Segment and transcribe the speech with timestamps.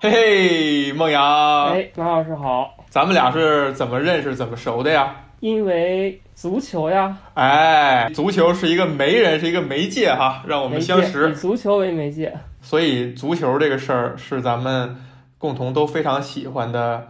[0.00, 2.72] 嘿嘿，孟阳，哎，马老师好。
[2.88, 5.16] 咱们俩是怎么认识、怎么熟的呀？
[5.40, 7.16] 因为足球呀。
[7.34, 11.32] 哎，足球是一个媒人，是一个媒介哈，让我们相识。
[11.32, 12.32] 以足球为媒介，
[12.62, 14.96] 所以足球这个事儿是咱们
[15.36, 17.08] 共同都非常喜欢的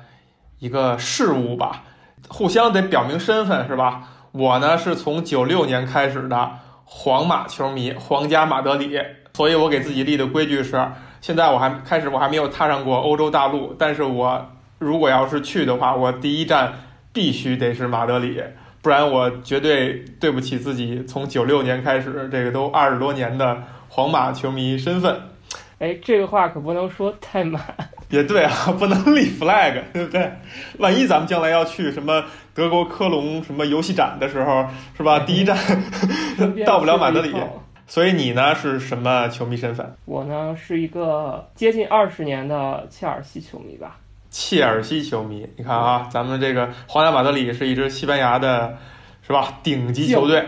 [0.58, 1.82] 一个事物吧？
[2.28, 4.08] 互相得表明身份是吧？
[4.32, 6.52] 我呢是从九六年开始的
[6.86, 8.98] 皇马球迷，皇家马德里，
[9.34, 10.82] 所以我给自己立的规矩是。
[11.28, 16.72] 现在我还开始，我还没有踏上过欧洲大陆，但是我如果要是去的话，我第一站
[17.12, 18.42] 必须得是马德里，
[18.80, 25.20] 不然我绝对对不起自己从九六年开始，这个都二十多年的皇马球迷身份。
[25.80, 27.62] 哎，这个话可不能说太满。
[28.08, 30.32] 也对啊，不能立 flag，对不对？
[30.78, 34.64] 万一咱们将来要去什么德国科隆什么游戏展的时候，
[34.96, 35.18] 是吧？
[35.18, 35.54] 第一站
[36.64, 37.34] 到不了马德里。
[37.88, 39.94] 所以你呢是什么球迷身份？
[40.04, 43.98] 我呢是一个接近二十年的切尔西球迷吧。
[44.30, 48.76] 切尔西球迷，你看啊，咱们这个皇家马德里是一支西班牙的，
[49.26, 49.58] 是吧？
[49.62, 50.46] 顶级球队。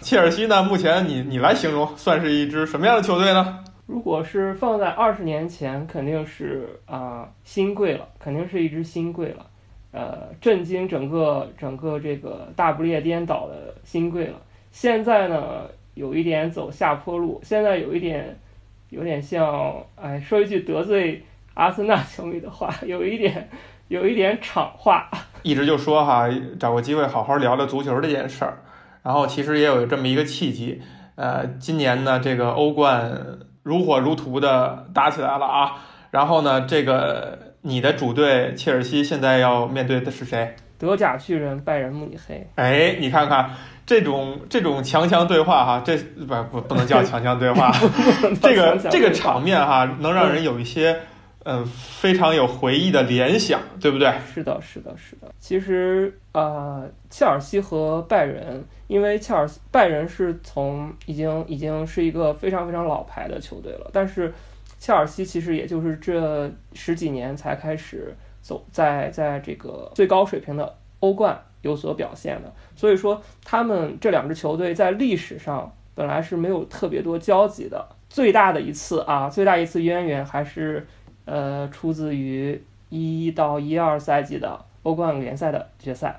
[0.00, 3.64] 切尔西呢，目前你你来形容，算是一支什么样的球队呢？
[3.86, 9.46] 如果是放在二十年前，肯定是啊新贵了，肯定是一支新贵了，
[9.90, 14.36] 呃，震惊整个整个这个大不列颠岛的新贵了。
[14.70, 15.62] 现在呢？
[15.94, 18.36] 有一点走下坡路，现在有一点，
[18.90, 23.48] 有点像，哎，说一句得罪阿森纳球迷的话，有一点，
[23.88, 25.08] 有一点场话。
[25.42, 26.28] 一直就说哈，
[26.58, 28.58] 找个机会好好聊聊足球这件事儿。
[29.02, 30.80] 然后其实也有这么一个契机，
[31.14, 33.12] 呃，今年呢这个欧冠
[33.62, 35.72] 如火如荼的打起来了啊。
[36.10, 40.56] 然后呢，这个你的主队切尔西现在要面对的是谁？
[40.78, 42.46] 德甲巨人拜仁慕尼黑。
[42.56, 43.50] 哎，你看看。
[43.86, 47.70] 这种这种强强对话哈，这不不不能叫 强强对话，
[48.42, 50.98] 这个这个场面哈，能让人有一些
[51.44, 54.12] 嗯非常有回忆的联想，对不对？
[54.32, 55.32] 是的，是的，是的。
[55.38, 64.32] 其实呃，切尔西和拜仁，因为切尔拜仁是从已经已经是一个非常非常老牌的球队了，但是
[64.78, 71.38] 切尔西其实也就是这十几年才开始走在在这个最高水平的欧冠。
[71.64, 77.84] 有所表现的，所以说他们这两支球队在历史上本来是没有特别多交集的。
[78.08, 80.86] 最大的一次啊，最大一次渊源还是
[81.24, 86.16] 呃出自于一到一二赛季的欧冠联赛的决赛。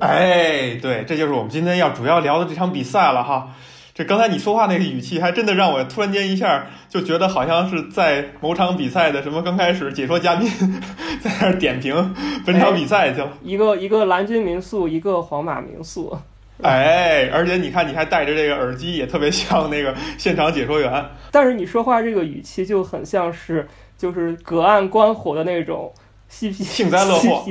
[0.00, 3.54] 哎，对，这就是我们今天要主要聊的这场比赛了哈。
[3.98, 10.48] 这刚才你说话那个语气，还真的让我突然间一下就觉得好像是在某场比赛的什么刚开始解说嘉宾
[11.20, 12.14] 在那点评
[12.46, 13.32] 本场比赛去了。
[13.42, 16.16] 一个一个蓝军民宿，一个皇马民宿。
[16.62, 21.04] 哎，而且你看，你还戴着这个耳机，也特别像那个现场解说员。
[21.32, 23.66] 但是你说话这个语气就很像是
[23.96, 25.92] 就是隔岸观火的那种
[26.28, 27.44] 嬉皮幸灾乐祸。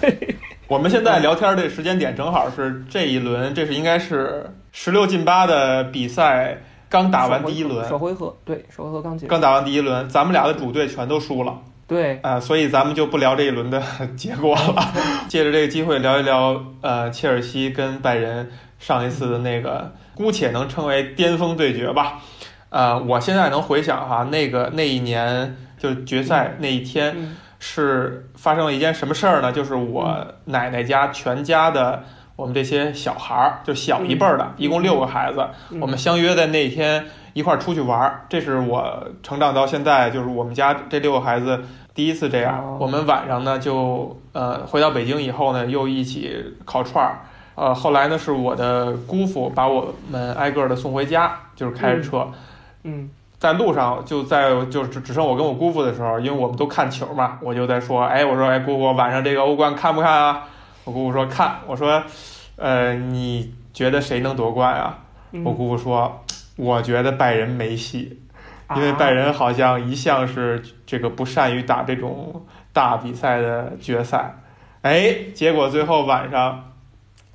[0.00, 0.36] 对。
[0.68, 13.82] 我们现在聊天这时间点正好是这一轮，这是应该是十六进八的比赛刚打完第一轮，首回合对，首回合刚结束，刚打完第一轮，咱们俩的主队全都输了，对，啊，所以咱们就不聊这一轮的
[14.16, 14.92] 结果了，
[15.28, 22.20] 借着这个机会聊一聊，呃，切尔西跟拜仁上一次的那个姑且能称为巅峰对决吧，
[22.70, 27.36] 呃，我现在能回想哈，那个那一年就决赛那一天。
[27.64, 29.52] 是发生了一件什么事儿呢？
[29.52, 32.02] 就是我奶奶家全家的
[32.42, 35.46] 我们这些小孩儿，就小一辈儿的，一共六个孩子，
[35.80, 37.04] 我们相约在那天
[37.34, 38.26] 一块儿出去玩儿。
[38.28, 41.62] 这是我成长到现在，就是我们家这六个孩子
[41.94, 42.76] 第一次这样。
[42.80, 47.20] 我们晚上呢，就呃回到北京以后呢，又一起烤串儿。
[47.54, 52.26] 呃，后来呢，是我的姑父把我们挨个的送回家，就是开着车，
[52.82, 53.08] 嗯。
[53.38, 60.44] 在路上，就在就只只剩我跟我姑父的时候，因为我们都看球嘛，我就在说，哎，我说，哎，姑姑，晚上这个欧冠看不看啊？
[60.84, 61.56] 我姑姑说看。
[61.66, 62.02] 我说，
[62.56, 64.98] 呃，你觉得谁能夺冠啊？
[65.44, 66.24] 我姑姑说，
[66.56, 68.20] 我觉得拜仁没戏，
[68.76, 74.34] 因为拜仁好像一向是这个不善于打这种大比赛的决赛。
[74.82, 76.68] 哎，结果最后晚上。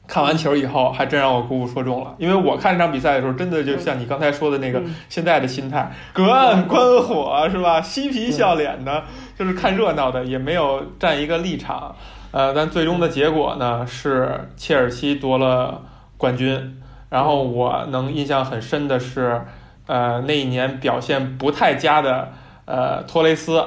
[0.10, 2.16] 看完球以后，还真让我姑姑说中了。
[2.18, 7.82] 因为我看这场比赛的时候，真的就像你刚才说的那个现在的心态，隔岸观火是吧？
[7.82, 9.04] 嬉皮笑脸的，
[9.38, 11.94] 就是看热闹的，也没有站一个立场。
[12.32, 15.84] 呃，但最终的结果呢是切尔西夺了
[16.18, 16.82] 冠军。
[17.10, 19.42] 然后我能印象很深的是，
[19.86, 22.34] 呃，那一年表现不太佳的
[22.66, 23.64] 呃托雷斯，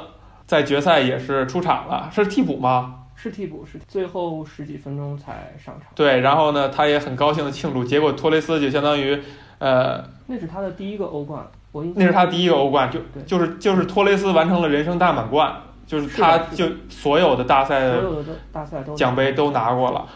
[0.47, 2.97] 在决赛也是出场了，是替补吗？
[3.17, 5.91] 是替补，是最后十几分钟才上场。
[5.95, 7.83] 对，然后呢，他也很高兴的庆祝。
[7.83, 9.19] 结果托雷斯就相当于，
[9.59, 15.55] 呃，那是他的第一个欧冠，我那是他第一个欧冠，就就是就是托雷斯完成了人生大满贯，
[15.91, 20.07] 就是他就所有的大赛的所有的大赛都奖杯都拿过了。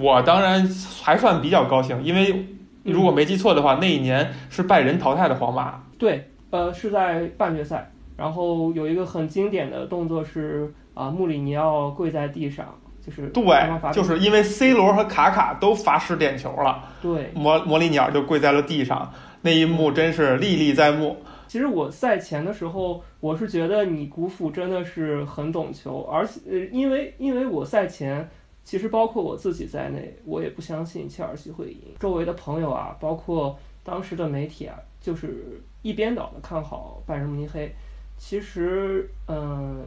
[0.00, 0.66] 我当然
[1.02, 2.46] 还算比较高兴，因为
[2.82, 5.82] 如果没记错的话，那一年是拜仁淘汰的皇马。
[5.98, 12.64] 对，呃，是在半决赛，然后有一个很经典的动作是啊，穆里尼奥跪在地上，
[13.04, 13.44] 就是对
[13.92, 17.30] 就是因为 C 罗和卡卡都罚失点球了，对。
[17.34, 21.18] 模模里尼奥就跪在了地上，那一幕真是历历在目。
[21.48, 28.30] 其实我赛前的时候，我是觉得你姑父真的是很懂球，而且呃，因为因为我赛前，
[28.62, 31.80] 其实包括我自己在内，我也不相信切尔西会赢。
[31.98, 37.68] 周围的朋友啊，包括当时的媒体啊，就是一边倒的看好拜仁慕尼黑。
[38.16, 39.84] 其实，嗯，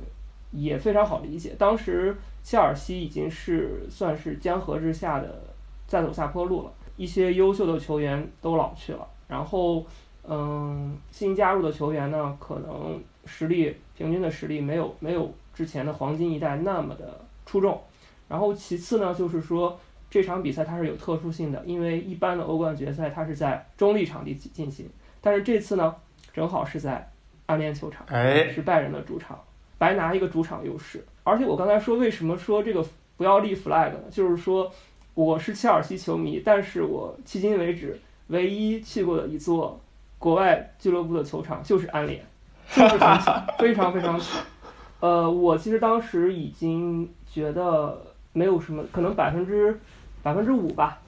[0.52, 2.14] 也非常好理解，当时
[2.44, 5.42] 切尔西已经是算是江河日下的
[5.88, 9.86] 在走下坡路了，一些优秀的球员都老去了，然后。
[10.32, 17.82] 嗯，新加入的球员呢，可能实力平均的实力没有没有之前的黄金一代那么的出众。
[18.28, 19.80] 然后其次呢，就是说
[20.10, 24.90] 这场比赛它是有特殊性的，因为一般的欧冠决赛它是在中立场地进行，
[25.22, 25.96] 但是这次呢，
[26.34, 27.12] 正好是在
[27.46, 29.40] 安联球场，哎，是拜仁的主场，
[29.78, 31.04] 白拿一个主场优势。
[31.24, 32.86] 而且我刚才说为什么说这个
[33.18, 34.00] 不要立 flag 呢？
[34.10, 34.72] 就是说
[35.14, 39.80] 我是切尔西球迷，但是我迄今为止唯一去过的一座。
[40.20, 42.22] 国外俱乐部的球场就是安联，
[42.76, 44.40] 就是很巧，非常非常巧。
[45.00, 48.00] 呃，我其实当时已经觉得
[48.34, 49.80] 没有什么，可能百分之
[50.22, 51.00] 百分之五吧，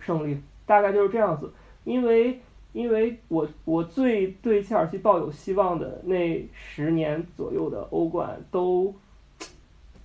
[0.00, 1.50] 胜率大概就是这样子。
[1.84, 2.38] 因为
[2.72, 8.94] 因为我我最对切尔西抱有希望的那十年左右的欧冠都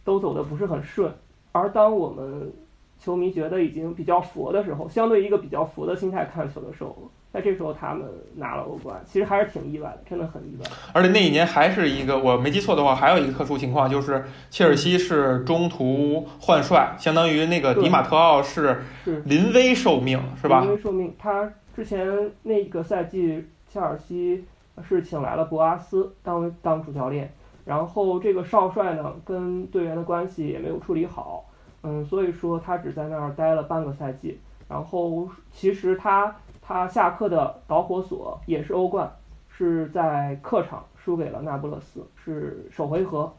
[0.04, 1.14] 都走的不是很顺，
[1.52, 2.52] 而当我们
[3.00, 6.98] 球迷觉得已经比较佛的时候，相对一个比较佛的心态看球的时候。
[7.36, 10.66] 在这时候，他们拿了欧冠，其实还是挺意外的，真的很意外。
[10.94, 18.82] 而且那一年还是一个，我没记错的话，还有一个特殊情况，就是切尔西是中途换帅，相当于那个迪马特奥是
[19.26, 20.62] 临危受命，是吧？
[20.62, 21.14] 临危受命。
[21.20, 24.46] 他之前那个赛季，切尔西
[24.82, 27.30] 是请来了博阿斯当当主教练，
[27.66, 31.44] 然后这个少帅呢，跟队员的关系也没有处理好，
[31.84, 34.40] 嗯，所以说他只在那儿待了半个赛季。
[34.70, 36.34] 然后其实他。
[36.68, 39.10] 他下课的导火索也是欧冠，
[39.56, 43.32] 是在客场输给了那不勒斯，是首回合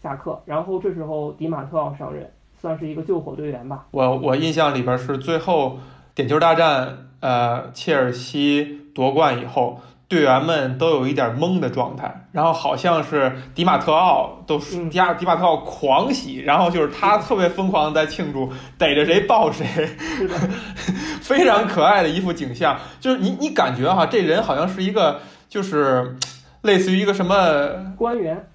[0.00, 2.30] 下课，然后这时候迪马特奥上任，
[2.60, 3.86] 算是一个救火队员吧。
[3.90, 5.78] 我我印象里边是最后
[6.14, 9.80] 点球大战，呃，切尔西夺冠以后。
[10.08, 19.66] 队员们都有一点懵的状态，然后好像是迪马特奥都迪亚迪马特奥狂喜，然后就是他特别疯狂的在庆祝，逮着谁抱谁，
[21.20, 22.78] 非常可爱的一幅景象。
[23.00, 26.16] 就是你你感觉哈，这人好像是一个就是
[26.62, 28.48] 类似于一个什么官员。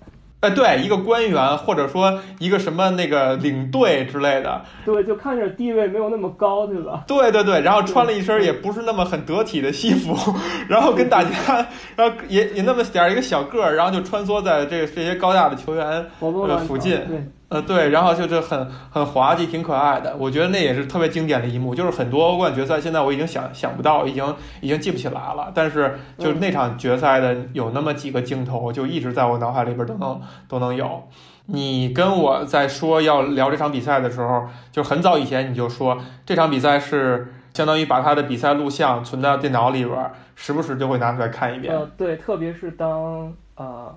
[0.43, 7.05] 哎，对，一个官员，或者说一个什么那个领队之类的，对，就看着地位没有那么高，对吧？
[7.07, 10.13] 对对对，然后穿了一身也不是那么很得体的西服，
[10.67, 16.97] 然后跟大家，然后也也那么点儿一个小个儿，然后就穿梭在这这些高大的球员呃附近。
[17.07, 17.23] 对。
[17.53, 20.15] 呃，对，然后就是很很滑稽，挺可爱的。
[20.17, 25.51] 我觉得那也是特别经典的一幕，就是很多欧冠决赛，现在我已经想想不到，已经已经记不起来了。
[25.53, 31.07] 但是就那场决赛的有那么几个镜头，就一直在我脑海里边都能都能有。
[31.45, 41.71] 你跟我在说要聊这场比赛的时候，就很早以前你就说这场比赛是相当于把他的比赛录像存到电脑里边，时不时就会拿出来看一遍。
[41.71, 43.95] 呃，对，特别是当呃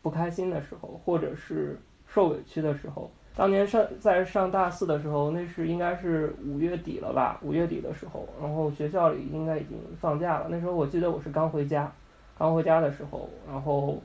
[0.00, 1.78] 不开心的时候，或者是。
[2.18, 7.38] 受委屈的时候，当年上在上大四的时候，那是应该是五月底了吧？
[7.42, 10.48] 五月底的时候，然后学校里应该已经放假了。
[10.50, 11.92] 那时候我记得我是刚回家，
[12.36, 14.02] 刚回家的时候，然后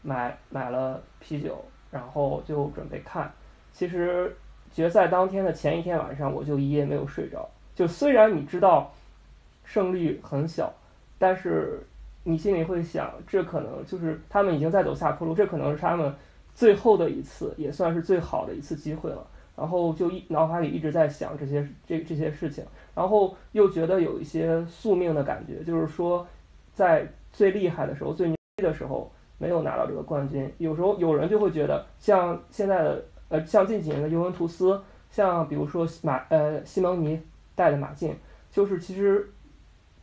[0.00, 1.58] 买买了啤酒，
[1.90, 3.28] 然后就准备看。
[3.72, 4.36] 其实
[4.70, 7.48] 决赛当天的前一天晚上，我就一夜没有睡着。
[7.74, 8.94] 就虽然你知道
[9.64, 10.72] 胜率很小，
[11.18, 11.84] 但是
[12.22, 16.14] 你心里会想，这可能就是他们已经在走下坡路，这可能是他们。
[16.56, 26.26] 最后的一次也算是最好的一次机会了，然后就一脑海里一直在想这些这这些事情，然后又觉得有一些宿命的感觉，就是说，
[26.72, 30.50] 在最厉害的时候、最牛逼的时候没有拿到这个冠军。
[30.56, 37.20] 有时候有人就会觉得，像现在的呃，像近几年的尤文图斯，像比如说马呃西蒙尼
[37.54, 38.16] 带的马竞，
[38.50, 39.30] 就是其实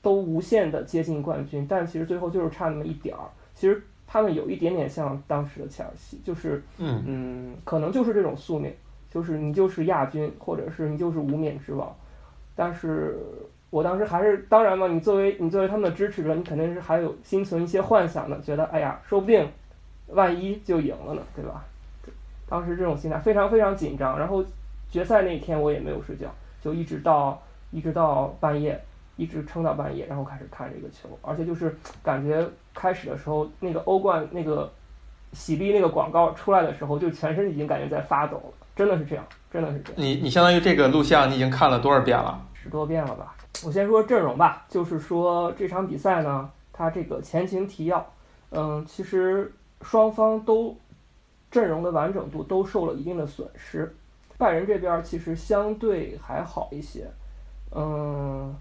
[0.03, 3.23] 都无限的接近冠军，但其实最后就是差那么一点儿。
[3.55, 3.81] 其实。
[4.13, 8.71] 他们有一点点像当时的切尔西，就是嗯嗯，可能就是这种宿命，
[9.09, 11.91] 就是你就是亚军，或者是你就是无冕之王。
[12.55, 13.17] 但是
[13.71, 19.49] 我当时还是，当然嘛，你作为你作为他们的支持者，你肯定是还有心存一些幻想的，觉得哎呀，说不定
[20.09, 21.65] 万一就赢了呢，对吧？
[22.47, 24.45] 当时这种心态非常非常紧张，然后
[24.91, 26.27] 决赛那天我也没有睡觉，
[26.61, 27.41] 就一直到
[27.71, 28.79] 一直到半夜，
[29.15, 34.71] 一直撑到半夜，然后开始看这个球，而且就是感觉开始的时候那个欧冠那个
[35.33, 40.01] 喜力那个广告出来的时候，就全身已经感觉在发抖了，真的是这样，真的是这样。
[40.01, 42.39] 你你相当于这个录像你已经看了多少遍了？
[42.53, 43.35] 十多遍了吧？
[43.65, 48.05] 我先说阵容吧，就是说这场比赛呢，它这个前情提要，
[48.49, 50.75] 嗯，其实双方都
[51.51, 53.95] 阵容的完整度都受了一定的损失。
[54.37, 57.07] 拜仁这边其实相对还好一些，
[57.75, 58.53] 嗯，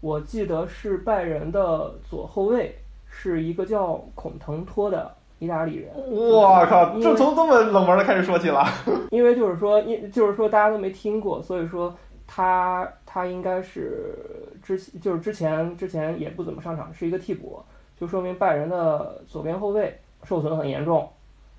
[0.00, 2.76] 我记得是拜仁的左后卫
[3.08, 5.92] 是一个叫孔腾托的意大利人。
[6.10, 8.64] 我靠，这从这么冷门的开始说起了。
[9.10, 11.94] 因为就是说，因就是说大家都没听过，所以说
[12.26, 14.14] 他他应该是
[14.62, 17.60] 之就是之前之前也不怎么上场，是一个替补，
[17.98, 21.08] 就说明拜仁的左边后卫受损很严重。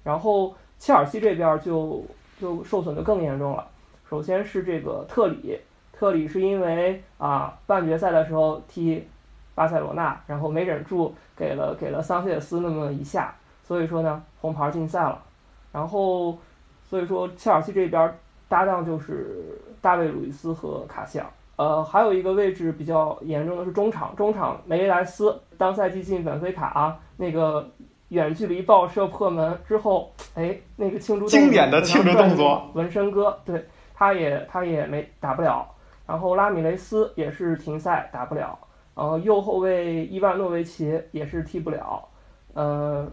[0.04, 2.02] 然后切尔西这边就
[2.40, 3.68] 就受损的更严重了。
[4.10, 5.60] 首先是这个特里，
[5.98, 9.08] 特里是因为啊半决赛的时候踢
[9.56, 15.24] 巴塞罗那，然后没忍住给了给了桑切斯那么一下，所以说呢红牌禁赛了。
[15.72, 16.38] 然后
[16.88, 18.14] 所以说切尔西这边
[18.48, 21.26] 搭档就是大卫·鲁伊斯和卡西尔。
[21.56, 27.68] 呃，还有一个位置比较严重的是中场，中场梅雷莱斯当赛季进本菲卡、啊那个
[28.10, 35.68] 远距离爆射破门之后，哎，那个庆祝经典的庆祝动作，纹身哥，对，他也他也没打不了。
[36.08, 38.58] 然后拉米雷斯也是停赛打不了，
[38.96, 42.08] 然后右后卫伊万诺维奇也是踢不了，
[42.54, 43.06] 呃，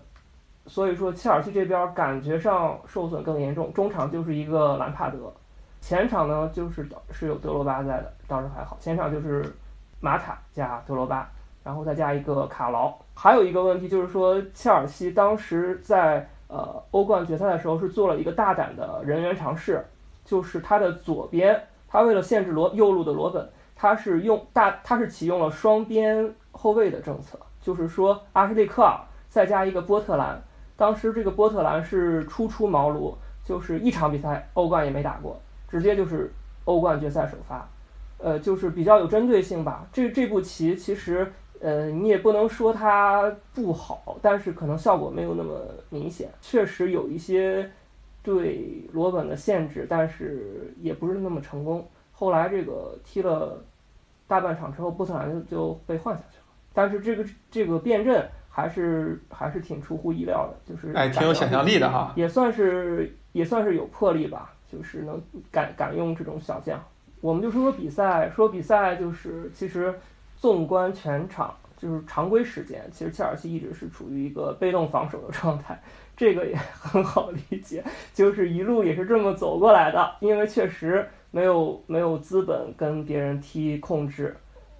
[0.67, 5.33] 所以说切尔西这边感觉上受损更严重，中场就是一个兰帕德，
[5.81, 9.45] 前场呢就是是有德罗巴在的，倒是还好，前场就是
[10.01, 11.29] 马塔加德罗巴，
[11.63, 12.95] 然后再加一个卡劳。
[13.15, 19.85] 还有一个问题就是说，切尔西当时在呃欧冠决赛的时候是做了一个大胆的人员尝试，
[20.25, 21.61] 就是他的左边，
[21.95, 28.99] 他为了限制罗右路的罗本，他是用大他是启用了双边后卫的政策，就是说阿什利科尔
[29.29, 30.43] 再加一个波特兰。
[30.77, 36.35] 当时这个波特兰是初出茅庐，就是一场比赛欧冠也没打过，直接就是
[36.65, 37.65] 欧冠决赛首发，
[38.19, 39.87] 呃，就是比较有针对性吧。
[39.93, 45.61] 这这步棋其实，呃，你也不能说它不好，但是可能效果没有那么
[45.91, 47.71] 明显，确实有一些
[48.25, 51.87] 对罗本的限制，但是也不是那么成功。
[52.11, 53.63] 后来这个踢了
[54.27, 62.15] 大半场之后，波特兰就就被换下去了，但是这个这个变阵还是还是挺出乎意料的，就是哎，挺有想象力的哈。
[62.17, 66.83] 也算是也算是有魄力吧，就是能敢敢用这种小将。
[67.21, 69.95] 我们就说说比赛，说比赛就是其实
[70.37, 75.83] 纵观全场，就是常规时间，其实切尔西一直是处于一个被动防守的状态，
[76.17, 84.37] 这个也 很好理解，就是一路也是这么走过来的，因为确实没有没有资本跟别人踢控制。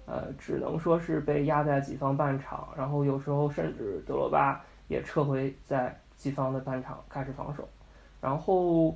[0.07, 7.67] 呃，只能说是被压在己方半场，然后有时候甚至德罗巴也撤回在己方的半场开始防守，
[8.21, 8.95] 然后，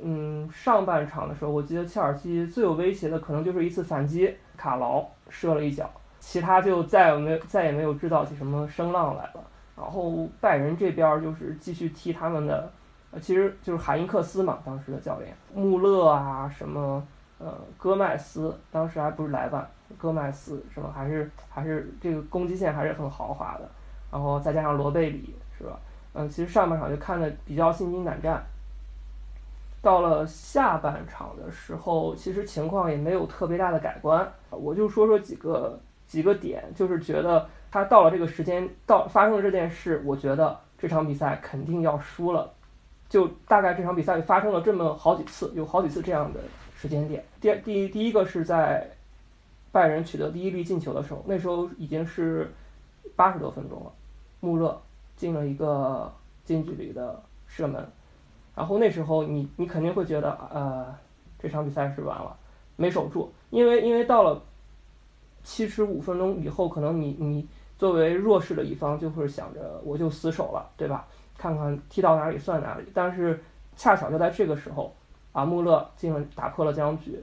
[0.00, 9.50] 嗯，上半场的时候，我记得切尔西最有威胁的可能就是一次反击，卡劳射了一脚，其他就再也没有再也没有制造起什么声浪来了。
[9.80, 12.68] 然后拜仁这边就是继续踢他们的，
[13.12, 17.02] 呃，其实就是海因克斯嘛，当时的教练穆勒啊，什么
[17.38, 19.66] 呃戈麦斯，当时还不是莱万。
[19.96, 20.92] 戈麦斯是吧？
[20.94, 23.66] 还是还是这个攻击线还是很豪华的，
[24.12, 25.78] 然后再加上罗贝里是吧？
[26.12, 28.44] 嗯，其实上半场就看的比较心惊胆战。
[29.80, 34.30] 到了下半场的时候，其实情况也没有特别大的改观。
[34.50, 42.52] 我就说说几个几个点，就是觉得他到了这个时间到发生了这件事，我觉得这场比赛肯定要输了。
[43.08, 46.40] 就大概这场比赛发生了这么好几次，有好几次这样的
[46.76, 47.24] 时间点。
[47.40, 48.88] 第第第一个是在。
[49.70, 52.50] 拜仁取得第一粒进球的时候，那时候已经是
[53.14, 53.92] 八十多分钟了，
[54.40, 54.80] 穆勒
[55.14, 56.10] 进了一个
[56.42, 57.86] 近距离的射门，
[58.56, 60.86] 然后那时候你你肯定会觉得呃
[61.38, 62.34] 这场比赛是完了，
[62.76, 64.40] 没守住，因为因为到了
[65.48, 71.06] 七十五分钟以后，可能你你作为弱势的一方就会想着我就死守了，对吧？
[71.38, 72.84] 看看踢到哪里算哪里。
[72.92, 73.42] 但是
[73.74, 74.94] 恰巧就在这个时候，
[75.32, 77.18] 啊穆勒进了打破了僵局，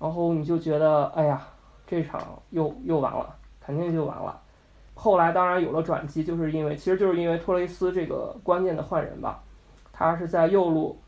[0.00, 1.46] 然后你就觉得哎呀。
[1.88, 4.42] 这场又又完了，肯定就完了。
[4.94, 9.40] 后来当然有了转机，就是因为其实就是因为托雷斯这个关键的换人吧，
[9.92, 10.98] 他是在右路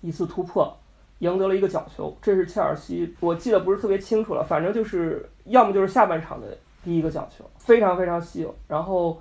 [0.00, 0.74] 一次突破
[1.18, 8.54] 赢得了一个角球，这是切尔西，我记得不是特别清楚了，反正就是要么就是下半场的第一个角球，非常非常稀有。
[8.68, 9.20] 然后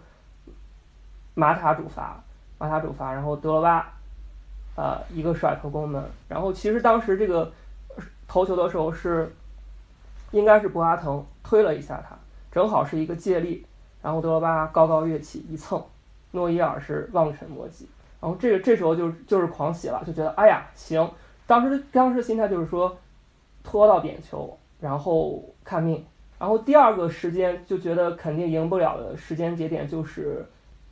[1.34, 2.24] 马塔主罚，
[2.58, 3.92] 马塔主罚，然后德罗巴
[4.76, 6.04] 啊、一个甩头攻门。
[6.28, 7.52] 然后其实当时这个
[8.28, 9.34] 投球的时候是
[10.32, 12.18] 应该是博阿滕推了一下他，
[12.52, 13.66] 正好是一个借力，
[14.02, 15.84] 然后德罗巴高高跃起一蹭，
[16.32, 17.88] 诺伊尔是望尘莫及。
[18.20, 21.08] 然后这个这时候就就是狂喜了，就觉得哎呀行，
[21.46, 22.98] 当时当时心态就是说
[23.64, 26.04] 拖到点球，然后看命。
[26.38, 30.46] 然后第二个时间就觉得肯定赢不了的时间节点就是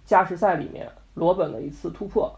[0.06, 2.34] 加时赛里面罗本的一次突破，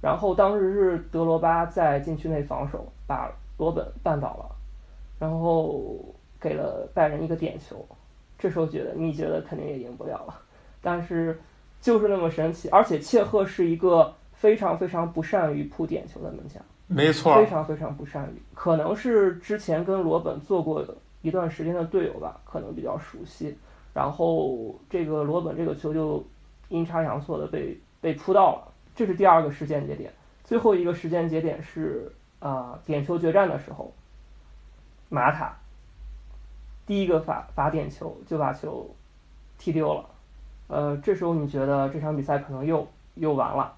[0.00, 4.56] 然后当时是德罗巴在禁区内防守，把罗本绊倒了，
[5.18, 5.98] 然后
[6.40, 7.86] 给了拜仁一个点球。
[8.38, 10.34] 这时候觉得你觉得肯定也赢不了了，
[10.82, 11.38] 但是
[11.80, 16.62] 就是那么神奇，而且切赫是一个非常非常不善于扑点球的门将。
[16.86, 20.82] 没错非，常非常不善于，可能是之前跟罗本做过
[21.22, 23.56] 一段时间的队友吧，可能比较熟悉。
[23.94, 26.24] 然后这个罗本这个球就
[26.68, 30.12] 阴差阳错的被被扑到了，这是第二个时间节点。
[30.44, 33.92] 最后一个时间节点是啊、点球决战的时候，
[35.08, 35.56] 马塔
[36.86, 38.94] 第一个罚罚点球就把球
[39.58, 40.04] 踢丢了。
[40.68, 43.74] 呃，这时候你觉得这场比赛可能又又完了，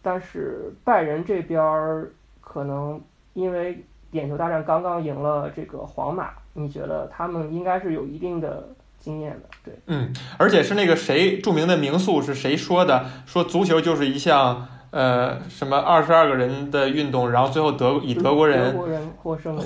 [0.00, 3.00] 但是拜仁这边儿可能
[3.34, 13.04] 因为点球大战刚刚赢了这个皇马，你觉得他们应该是有一定的经验的，对，嗯，而且是那个谁著名的名宿是谁说的？
[13.26, 19.08] 说足球就是一项呃什么二十二个人的运动，然后最后德以德国人德国人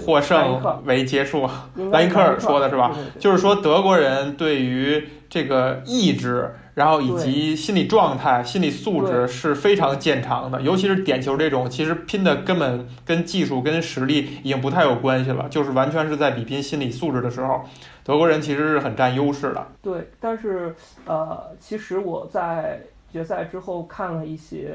[0.04, 1.48] 获胜为结束。
[1.92, 10.60] 莱因克尔说的是吧就是说德国人对于这个意志，然后以及心理状态、心理素质是非常见长的。
[10.62, 17.62] 尤其是点球这种，其实拼的根本跟技术、跟实力已经不太有关系了，就是完全是在比拼心理素质的时候，
[18.04, 19.66] 德国人其实是很占优势的。
[19.82, 20.74] 对，但是
[21.04, 24.72] 呃，其实我在决赛之后看了一些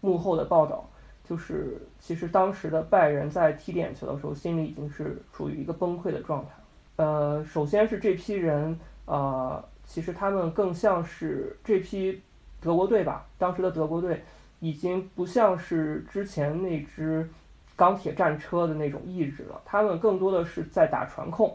[0.00, 0.88] 幕后的报道，
[1.28, 6.50] 就是其实当时的拜仁在踢点球的时候，心里已经是处于一个崩溃的状态。
[6.96, 12.22] 呃，首先是这批人，呃，其实他们更像是这批
[12.62, 14.24] 德国队吧，当时的德国队
[14.58, 17.28] 已经不像是之前那支
[17.76, 21.54] 钢铁战车的那种意志了，他们更多的是在打传控。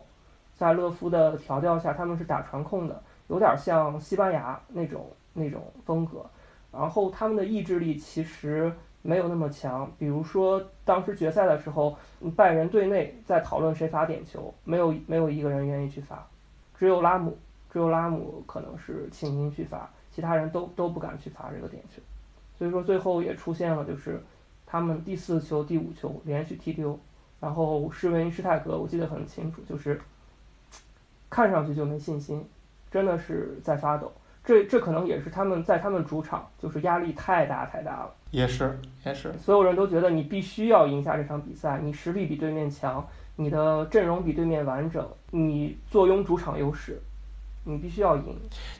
[0.55, 6.23] 在勒夫的调教下，他们是打传控的，有点像西班牙那种那种风格。
[6.71, 8.71] 然后他们的意志力其实
[9.01, 9.91] 没有那么强。
[9.97, 11.97] 比如说当时决赛的时候，
[12.35, 16.27] 拜仁队内在讨论谁罚点球，没有没有一个人愿意去罚，
[16.77, 17.35] 只有拉姆，
[17.71, 22.01] 只有拉姆可能是倾心去罚，其他人都都不敢去罚这个点球。
[22.57, 24.21] 所以说最后也出现了就是
[24.65, 26.99] 他们第四球、第五球连续踢丢，
[27.39, 30.01] 然后施维因施泰格我记得很清楚，就是
[31.29, 32.43] 看上去就没信心，
[32.89, 34.11] 真的是在发抖。
[34.43, 46.97] 这这可能也是他们在他们主场就是压力太大太大了，也是，也是，所有人都觉得你必须要赢下这场比赛，你实力比对面强，你的阵容比对面完整，你坐拥主场优势，
[47.67, 48.23] 你必须要赢。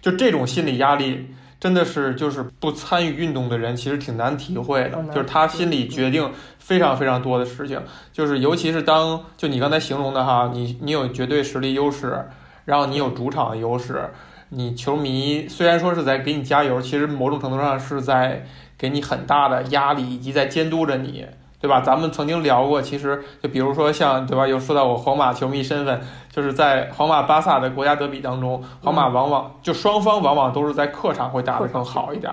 [0.02, 1.28] 就这种心理压力，
[1.60, 7.82] 真的是就是不参与运动的人其实挺难体会的就是他心里决定非常非常多的事情，
[8.14, 12.26] 就是尤其是当就你刚才形容的哈，你你有绝对实力优势，
[12.66, 14.10] 然后你有主场优势，
[14.50, 18.46] 你球迷虽然说是在给你加油，其实某种程度上是在
[18.78, 21.26] 给你很大的压力，以及在监督着你。
[21.60, 21.82] 对吧？
[21.82, 24.48] 咱们曾经聊过，其实就比如说像对吧？
[24.48, 32.32] 又说到我皇马球迷身份，就是在皇马巴萨的国家德比当中，皇马往往就双方往往都是在客场会打得更好一点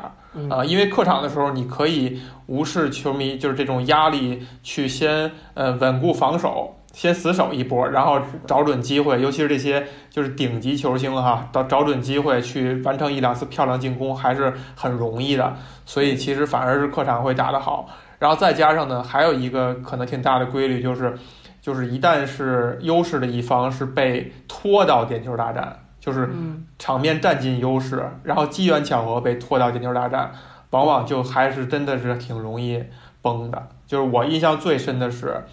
[0.51, 15.55] 啊、因为客场的时候你可以无视球迷就是这种压力，去先呃稳固防守，先死守一波，然后找准机会，尤其是这些就是顶级球星哈，找找准机会去完成一两次漂亮进攻还是很容易的，
[15.87, 17.89] 所以其实反而是客场会打得好。
[18.19, 21.15] 然后再加上呢，还有一个可能挺大的规律就是，
[21.61, 30.33] 就是一旦是优势的一方是被拖到点球大战，就是嗯，场面占尽优势，然后机缘巧合被拖到点球大战，
[30.71, 32.83] 往往就还是真的是挺容易
[33.21, 33.69] 崩的。
[33.87, 35.45] 就是我印象最深的是，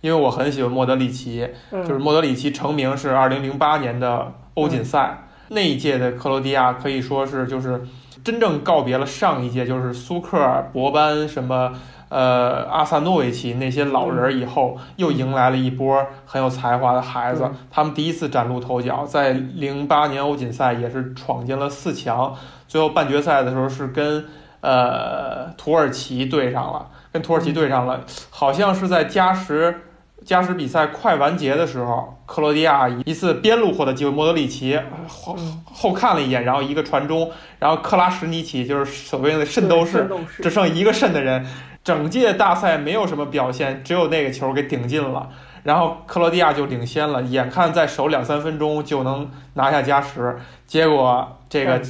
[0.00, 7.82] 因为我很喜欢莫德里奇，嗯就是莫德里奇成名是二零零八年的欧锦赛、那一届的克罗地亚，可以说是就是
[8.22, 11.72] 真正告别了上一届就是苏克尔、博班什么。
[12.10, 17.54] 呃，阿萨诺维奇那些老人以后，又迎来了一波很有才华的孩子嗯。
[17.70, 22.34] 他们第一次崭露头角，在零八年欧锦赛也是闯进了四强，
[22.66, 24.24] 最后半决赛的时候是跟
[24.60, 29.82] 呃土耳其对上了，跟土耳其对上了，好像是在加时
[30.24, 40.10] 加时比赛快完结的时候，克罗地亚一次边路获得机会，莫德里奇后嗯后看了一眼，然后一个传中，然后克拉什尼奇就是所谓的圣，斗士
[40.42, 41.46] 只剩一个肾的人，
[41.90, 45.28] 整届大赛没有什么表现，只有那个球给顶进了，
[45.64, 51.82] 然后克罗地亚就领先了，眼看再守两三分钟就能拿下加时，结果这个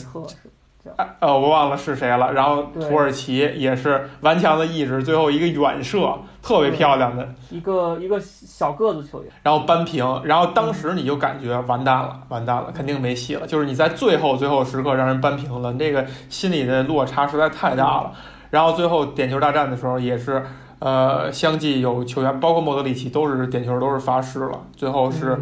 [1.21, 2.33] 呃，我忘了是谁了。
[2.33, 10.23] 然后土耳其也是顽强的意志，最后一个远射，特别漂亮的一个一个小个子球员，然后扳平。
[10.25, 13.47] 然后当时你就感觉完蛋了，完蛋了，肯定没戏了。
[13.47, 18.13] 就是你在最后最后时刻让人扳平了，那个心里的落差实在太大了。
[18.51, 20.45] 然后最后点球大战的时候也是，
[20.81, 24.67] 呃，相继有球员，包括莫德里奇，都是点球都是罚失了。
[24.77, 25.39] 最后是，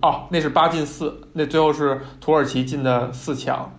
[0.00, 3.70] 哦，那是八进四，那最后是土耳其进的四强。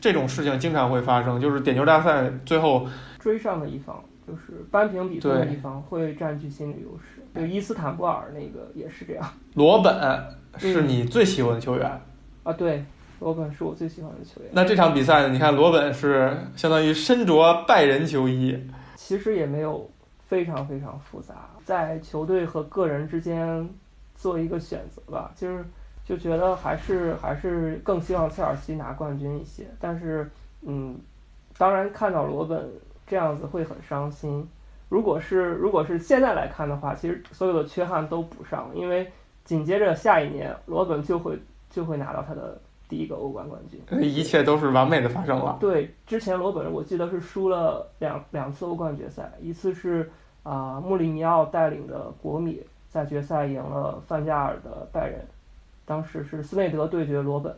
[0.00, 2.86] 这种事情经常会发生，就是点球大赛最后
[3.18, 7.24] 追上的一方，就是扳平比分的一方会占据心理优势。
[7.34, 9.24] 就伊斯坦布尔那个也是这样。
[9.54, 9.94] 罗本
[10.56, 12.00] 是你最喜欢的球员
[12.42, 12.52] 啊？
[12.52, 12.84] 对，
[13.20, 14.50] 罗本是我最喜欢的球员。
[14.52, 15.28] 那这场比赛呢？
[15.28, 18.58] 你看罗本是相当于身着拜仁球衣，
[18.96, 19.90] 其实也没有
[20.26, 23.68] 非常非常复杂，在球队和个人之间
[24.16, 25.64] 做一个选择吧，就是。
[26.08, 30.26] 就觉得还是还是更希望切尔西拿冠军一些，但是，
[30.62, 30.96] 嗯，
[31.58, 32.66] 当然看到罗本
[33.06, 34.48] 这样子会很伤心。
[34.88, 39.06] 如果是如果是现在来看的话，其实所有的缺憾都补上，因为
[39.44, 45.58] 紧接着下一年罗本就会就会拿到他的第一个欧冠冠军， 一切都是完美的发生了。
[45.60, 50.10] 对，之前罗本我记得是输了两两次欧冠决赛，一次是
[50.42, 55.20] 啊穆里尼奥带领的国米在决赛赢了范加尔的拜仁。
[55.84, 57.54] 当时是斯内德对决罗本，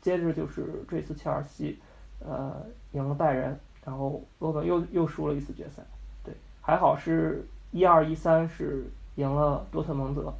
[0.00, 1.78] 接着就是这次切尔西，
[2.20, 2.54] 呃，
[2.92, 5.82] 赢了拜仁，然后罗本又又输了一次决赛，
[6.24, 8.84] 对，还好是一二一三是
[9.16, 10.32] 赢了多特蒙德，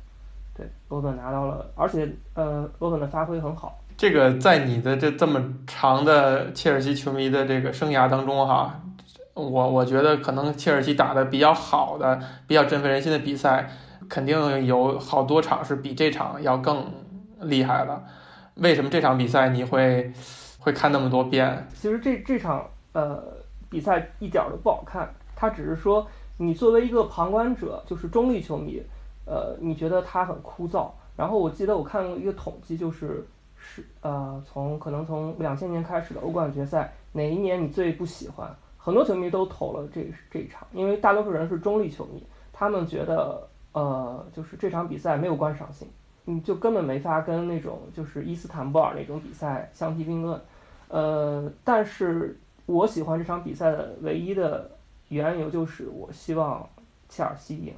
[0.56, 3.78] 对，罗本拿到了，而且呃，罗本的发挥很好。
[3.98, 8.80] 这个在你的这这么长的切尔西球迷的这个生涯当中哈，
[9.34, 13.70] 我我觉得可能切尔西打的比较好的、比较振奋人心的比赛，
[14.08, 16.90] 肯定有好多场是比这场要更。
[17.40, 18.02] 厉害了，
[18.56, 20.12] 为什么这场比赛你会
[20.58, 21.68] 会看那么多遍？
[21.72, 23.22] 其实这这场呃
[23.70, 26.04] 比赛一点都不好看，它只是说
[26.36, 28.82] 你作为一个旁观者，就是中立球迷，
[29.24, 30.90] 呃，你觉得它很枯燥。
[31.14, 33.24] 然后我记得我看过一个统计，就是
[34.00, 38.54] 呃从可能从两千年开始的欧冠决赛，哪一年你最不喜欢？
[38.76, 45.86] 很多球迷都投了这这一场，因为大多数人是中立球迷，他们觉得呃就是这场比赛没有观赏性。
[46.24, 50.38] 你就根本没法跟那种就是伊斯坦布尔那种比赛相提并论，
[50.88, 54.70] 呃，但是我喜欢这场比赛的唯一的
[55.08, 56.68] 缘由就是我希望
[57.08, 57.72] 切尔西赢，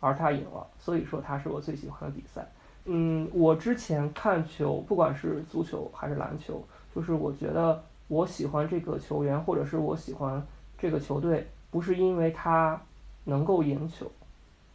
[0.00, 2.46] 而他赢了，所以说他是我最喜欢的比赛。
[2.90, 10.42] 嗯，我之前看球，不管是足球还是篮球，就是我觉得我喜欢这个球员或者是我喜欢
[10.78, 12.80] 这个球队，不是因为他
[13.24, 14.10] 能够赢球，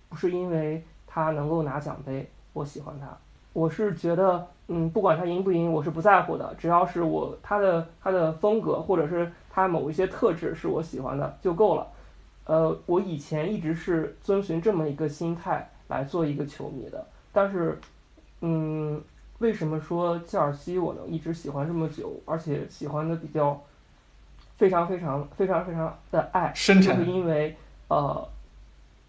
[0.10, 2.30] 不是因为他能够拿奖杯。
[2.54, 3.08] 我喜欢他，
[3.52, 11.88] 我是觉得，嗯，不管他赢不赢，我是不在乎的，只要是我他的他的风格或者是他某一些特质是我喜欢的就够了。
[12.46, 17.76] 呃，我以前一直是遵循这么一个心态来做一个球迷的，但是，
[18.46, 19.02] 嗯，
[19.40, 23.60] 为什么说切尔西我能一直喜欢这么久，而且喜欢的比较
[24.58, 28.28] 非常非常非常非常的爱，就是因为呃，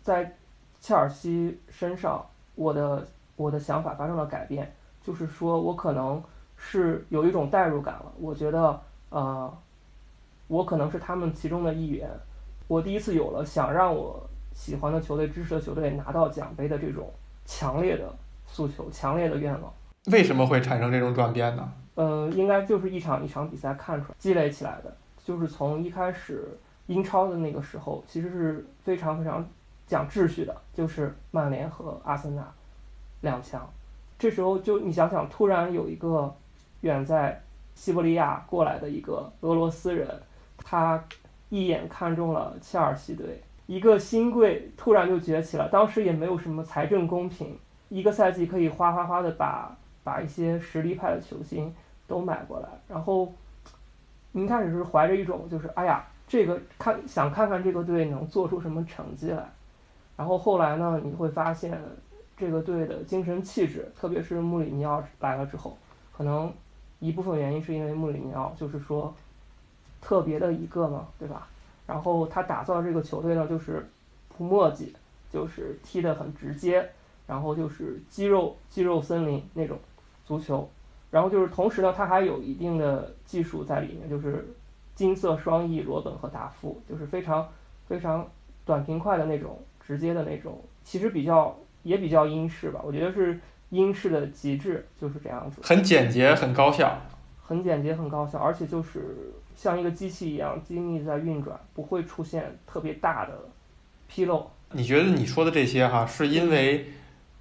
[0.02, 0.36] 在
[0.80, 3.06] 切尔西身上我的。
[3.36, 6.22] 我的想法发生了改变，就是说我可能
[6.56, 8.12] 是有一种代入感了。
[8.20, 9.52] 我觉得，呃，
[10.46, 12.08] 我可能是他们其中的一员。
[12.68, 17.12] 我第一次有了想让我喜欢的球队、支持的球队拿到奖杯的这种
[17.44, 18.08] 强烈的
[18.54, 19.72] 诉求、强烈的愿望。
[20.12, 21.72] 为什么会产生这种转变呢？
[21.96, 24.96] 呃，应该就是一场一场比赛看出来、积累起来的。
[25.24, 26.46] 就是从一开始
[26.86, 29.44] 英超的那个时候，其实是非常非常
[29.88, 32.46] 讲秩序的，就是曼联和阿森纳。
[33.22, 33.68] 两强，
[34.18, 36.32] 这时候就你想想，突然有一个
[36.82, 37.42] 远在
[37.74, 40.06] 西伯利亚过来的一个俄罗斯人，
[40.58, 41.02] 他
[41.48, 45.68] 一眼看中了切尔西队，一个新贵突然就崛起了。
[45.70, 47.58] 当时也没有什么财政公平，
[47.94, 51.72] 一个赛季可以哗哗哗的把把一些实力派的球星
[52.08, 52.68] 都买过来。
[52.88, 53.32] 然后，
[54.32, 59.48] 您开始是怀着一种就是哎呀，这个看想看看这个队能做出什么成绩来。
[60.16, 61.80] 然后后来呢，你会发现。
[62.36, 65.78] 这个队的精神气质，特别是穆里尼奥来了之后，
[66.12, 66.52] 可能
[66.98, 69.14] 一部分原因是因为穆里尼奥就是说
[70.02, 71.46] 特别的一个嘛，对吧？
[71.86, 73.88] 然后他打造这个球队呢，就是
[74.36, 74.92] 不墨迹，
[75.30, 76.90] 就是踢得很直接，
[77.26, 79.78] 然后就是肌肉肌肉森林那种
[80.24, 80.68] 足球，
[81.10, 84.46] 然后就是同时呢，它还有一定的技术在里面，就是
[84.94, 87.48] 金色双翼罗本和达夫，就是非常
[87.86, 88.28] 非常
[88.64, 93.38] 短平快的那种直接的那种，其实比较也比较英式吧，我觉得是
[93.70, 95.60] 英式的极致，就是这样子。
[95.62, 96.96] 很简洁，很高效。
[97.46, 103.38] 很简洁，很高效，而且就是像一个机器一样精密在运转，不会出现特别大的
[104.10, 104.50] 纰漏。
[104.72, 106.86] 你觉得你说的这些哈，是因为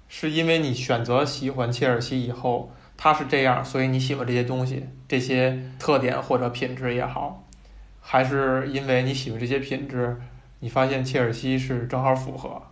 [0.08, 7.44] 是因为你选择喜欢切尔西以后，他是这样，所以你喜欢这些东西，这些特点或者品质也好，
[8.00, 10.20] 还是因为你喜欢这些品质，
[10.60, 12.62] 你发现切尔西是正好符合？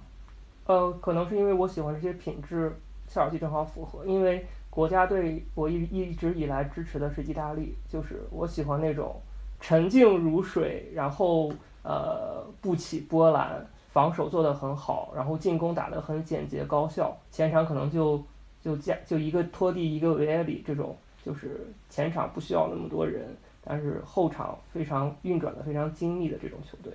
[0.66, 4.46] 呃，可能是因为我喜欢这些品质，切尔西正好符合，因为。
[4.72, 9.20] 国家队，我一一直以来支持的是意大利，就是我喜欢那种
[9.60, 18.22] 沉静如水，然后呃不起波澜，防守做得很好，然后进攻打得很简洁高效，前场可能就
[18.62, 26.92] 就加就一个托蒂一个维埃里这种，就是前场不需要那么多人，但是后场非常运转的非常精密的这种球队。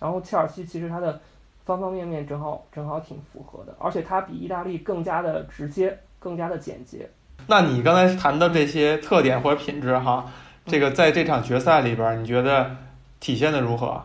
[0.00, 1.20] 然后切尔西其实它的
[1.64, 5.98] 方方面面正好正好挺符合的，而且它比意大利更加的直接。
[6.24, 7.06] 更加的简洁。
[7.48, 10.24] 那你刚才谈的这些特点或者品质，哈，
[10.64, 12.74] 这个在这场决赛里边，你觉得
[13.20, 14.00] 体现的如何？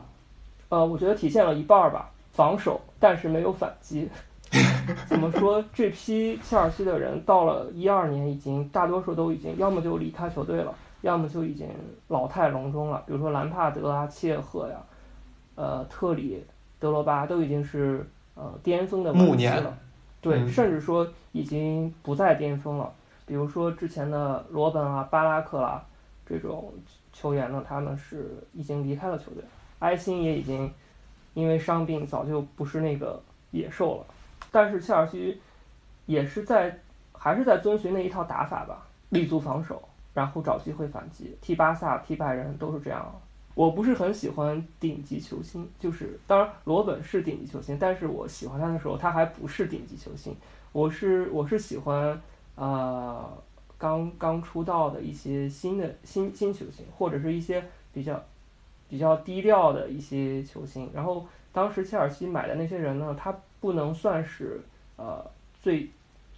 [0.67, 4.07] 呃，我觉得体现了一半儿吧，防守，但是没有反击。
[5.09, 5.61] 怎么说？
[5.73, 11.67] 这批切尔西的人到了一二年，已经大多数都已经要么就离开球队了，要么就已经
[12.07, 13.03] 老态龙钟了。
[13.05, 14.77] 比如说兰帕德啊、切赫呀、
[15.55, 16.41] 呃特里、
[16.79, 19.77] 德罗巴都已经是呃巅峰的暮年了。
[20.21, 22.89] 对，甚至说已经不在巅峰了。
[23.25, 25.83] 比如说之前的罗本啊、巴拉克啦
[26.25, 26.71] 这种
[27.11, 29.43] 球员呢，他们是已经离开了球队。
[29.79, 30.71] 埃辛也已经
[31.33, 34.05] 因为伤病早就不是那个野兽了。
[34.51, 35.39] 但是切尔西
[36.05, 36.79] 也是在
[37.13, 39.81] 还是在遵循那一套打法吧，立足防守，
[40.13, 41.37] 然后找机会反击。
[41.41, 43.05] 踢巴萨、踢拜仁都是这样。
[43.55, 50.33] 我不是很喜欢顶级球星，就是当然罗本是顶级球星，但是我喜欢他的时候他还不是顶级球星。
[50.71, 52.21] 我是我是喜欢
[52.55, 53.29] 呃
[53.77, 57.61] 刚刚出道的一些新的新新球星，或者是一些
[57.91, 58.23] 比较
[58.89, 60.89] 比较低调的一些球星。
[60.93, 64.59] 然后当时切尔西买的那些人呢，他不能算是
[64.97, 65.23] 呃
[65.61, 65.89] 最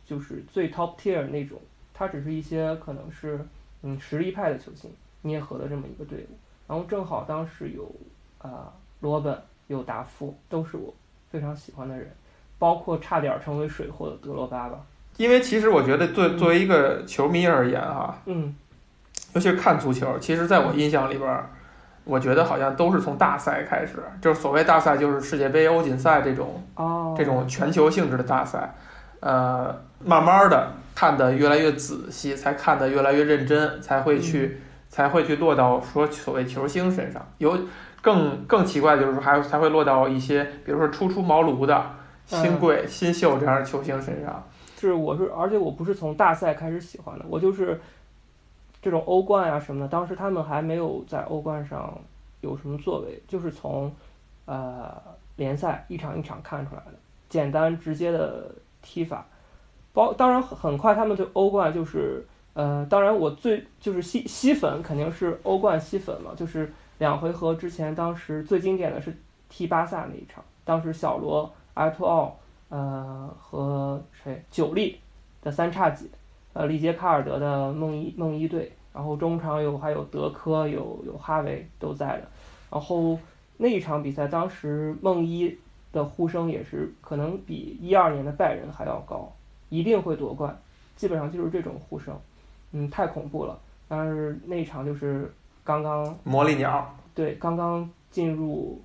[0.05, 1.59] 就是最 top tier 那种，
[1.93, 3.39] 他只是一些可能是
[3.81, 6.37] 嗯实力派的球星捏合的这么一个队伍。
[6.67, 7.91] 然后正好当时有，
[8.37, 9.37] 啊，罗本
[9.67, 10.93] 有达夫，都是我
[11.29, 12.09] 非常喜欢的人，
[12.57, 14.79] 包括差点成为水货的德罗巴吧。
[15.17, 18.55] 因为其实我觉得，作作为一个球迷而言，哈，嗯，
[19.35, 21.43] 尤其是看足球，其实在我印象里边，
[22.03, 28.73] 我觉得好像都是从大赛开始，就是所谓大赛，就是世界杯、欧锦赛这种，哦，这种全球性质的大赛，
[29.19, 34.59] 呃，慢慢的看得越来越仔细，才看得越来越认真，才会去。
[34.91, 37.57] 才会去落到说所谓球星身上，有
[38.01, 41.81] 更更奇怪就是说还才会落到一些比如说初出茅庐的
[42.25, 44.45] 新贵新秀这样的球星身上。
[44.77, 47.79] 是，我是，而且我不是从大赛开始喜欢的，我就是
[48.82, 51.98] 这种欧冠啊什么的，当时他们还没有在欧冠上
[52.41, 53.91] 有什么作为，就是从
[54.46, 54.94] 呃
[55.36, 56.94] 联赛一场一场看出来的，
[57.30, 59.26] 简单直接的踢法，
[59.94, 62.26] 包当然很快他们对欧冠就是。
[62.54, 69.15] 呃，当然，我最就是吸吸粉肯定是欧冠吸粉嘛，就是两回合之前，当时最经典的是
[69.48, 75.00] 踢巴萨那一场，当时小罗、埃托奥，呃和谁久力
[75.41, 76.12] 的三叉戟，
[76.53, 82.27] 呃里杰卡尔德的梦一梦一队，然后中场有还有德科有有哈维都在的，
[82.69, 83.17] 然后
[83.57, 85.57] 那一场比赛当时梦一
[85.91, 89.31] 的呼声也是可能比一二年的拜仁还要高，
[89.69, 90.57] 一定会夺冠，
[90.95, 92.17] 基本上就是这种呼声。
[92.71, 93.59] 嗯，太恐怖了。
[93.87, 95.29] 但是那一场就是
[95.65, 98.81] 刚刚魔力鸟，对，刚刚进入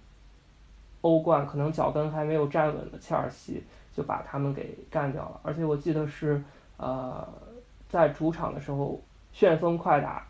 [1.02, 3.62] 欧冠，可能脚跟还没有站稳的切尔西
[3.96, 5.40] 就把他们给干掉了。
[5.44, 6.42] 而且我记得是
[6.76, 7.26] 呃，
[7.88, 9.01] 在主场的时候
[9.33, 10.27] 旋风快打，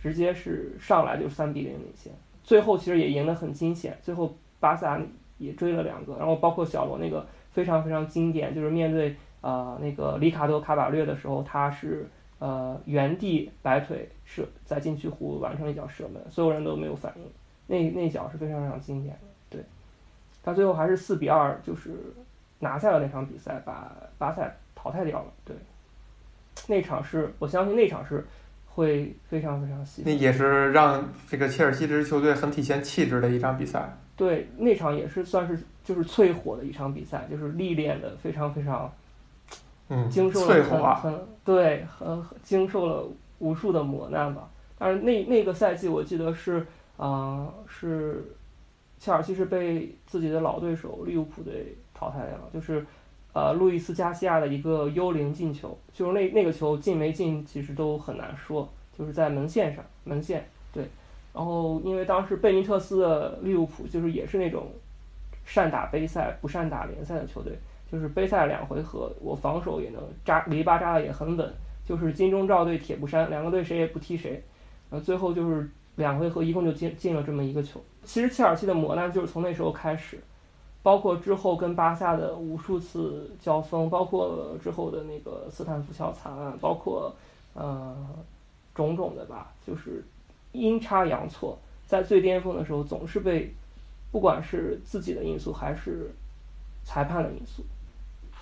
[0.00, 2.12] 直接是上来就三比零领先。
[2.42, 5.00] 最后其实也赢得很惊险，最后巴萨
[5.38, 12.08] 也追了两个，然后包括小罗那个非常非常经典，就是面对呃那个里卡多卡瓦略的时候，他是。
[12.40, 17.22] 呃，原地摆腿射在禁区弧完成一脚射门，所有人都没有反应。
[17.66, 19.64] 那那脚是非常非常经典的，对。
[20.42, 21.94] 他最后还是四比二，就是
[22.58, 25.32] 拿下了那场比赛，把巴萨淘汰掉了。
[25.42, 25.56] 对，
[26.66, 28.26] 那场是我相信那场是
[28.66, 30.02] 会非常非常细。
[30.04, 33.96] 那也是让这个切尔西这支球队很体现气质的一场比赛。
[34.16, 38.92] 对，那场也是算是就是淬火的一场比赛，就是历练的非常非常。
[39.88, 43.06] 嗯，经受了很很对，很经受了
[43.38, 44.48] 无数的磨难吧。
[44.78, 48.24] 但是那那个赛季我记得是，啊是
[48.98, 52.86] 切尔西是被自己的老对手利物浦队淘汰掉了，就是
[53.34, 58.66] 呃路易斯加西亚的一个幽灵进球，就是那那个球进没进其实都很难说，
[58.96, 60.84] 就是在门线上门线对，
[61.34, 64.68] 然后因为当时贝尼特斯的利物浦就是也是那种
[65.44, 67.52] 善打杯赛不善打联赛的球队，
[67.90, 71.52] 就是杯赛两回合我防守也能扎篱笆扎的也很稳，
[71.84, 74.42] 就是金钟罩对铁布衫两个队谁也不踢谁，
[74.90, 77.82] 呃最后就是两回合一共就进进了这么一个球。
[78.04, 80.18] 其实切尔西的磨难就是从那时候开始，
[80.84, 87.12] 包括之后跟巴萨的无数次交锋，包括之后的那个斯坦福桥惨案，包括
[87.54, 87.96] 呃
[88.74, 90.04] 种种的吧，就是
[90.52, 93.52] 阴差阳错，在最巅峰的时候总是被
[94.12, 96.14] 不管是自己的因素还是
[96.84, 97.64] 裁判的因素，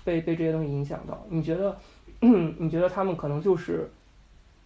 [0.04, 1.24] 被被这些东西影响到。
[1.30, 1.78] 你觉得
[2.20, 3.88] 你觉得他们可能就是？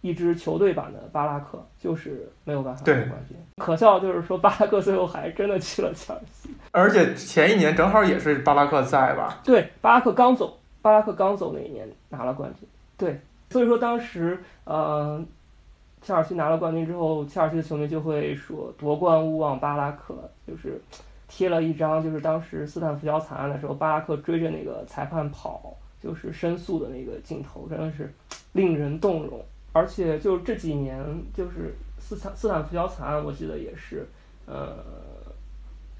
[0.07, 3.37] 一支球队版的巴拉克就是没有办法拿冠军。
[3.57, 6.49] 可笑就是说，巴拉克最后还真的去了切尔西。
[6.71, 9.41] 而且前一年正好也是巴拉克在吧？
[9.43, 12.67] 对，巴拉克刚走，巴拉克刚走那一年拿了冠军。
[12.97, 15.23] 对，所以说当时呃，
[16.01, 20.15] 切尔西拿了冠军之后，切尔西的球迷就会说夺冠勿忘巴拉克，
[20.47, 20.81] 就是
[21.27, 28.13] 贴了一张就是当时斯坦福桥惨案的时候，巴拉克追着那个裁判跑，就是申诉的那个镜头，真的是
[28.53, 29.43] 令人动容。
[29.73, 30.99] 而且就这几年，
[31.33, 34.07] 就是斯坦斯坦福桥惨案，我记得也是，
[34.45, 34.77] 呃，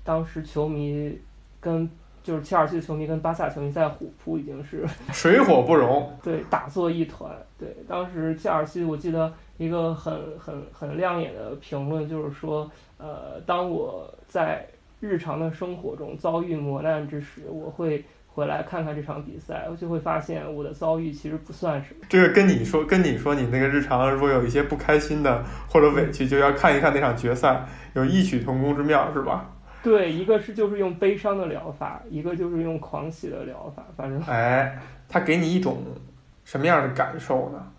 [0.03, 1.19] 当时球迷
[1.59, 1.89] 跟
[2.23, 7.31] 就是切尔西的球迷跟巴萨球迷在虎扑已经是 水火不容，对，打作一团。
[7.59, 14.67] 对，当时切尔西，我记得一个很很很亮眼的评论，就是说，呃，当我在
[14.99, 18.03] 日常的生活中遭遇磨难之时，我会。
[18.37, 22.05] 回来看看这场比赛，我就会发现我的遭遇其实不算什么。
[22.07, 29.49] 这个跟你说，跟你说，你那个日常如果有一些不开心的或者委屈，就要看一看那场决赛，有异曲同工之妙，是吧？
[29.81, 34.21] 对，一个是就是用悲伤的疗法，一个就是用狂喜的疗法，反正。
[34.27, 34.77] 哎，
[35.09, 35.83] 他给你一种
[36.45, 37.71] 什么样的感受呢？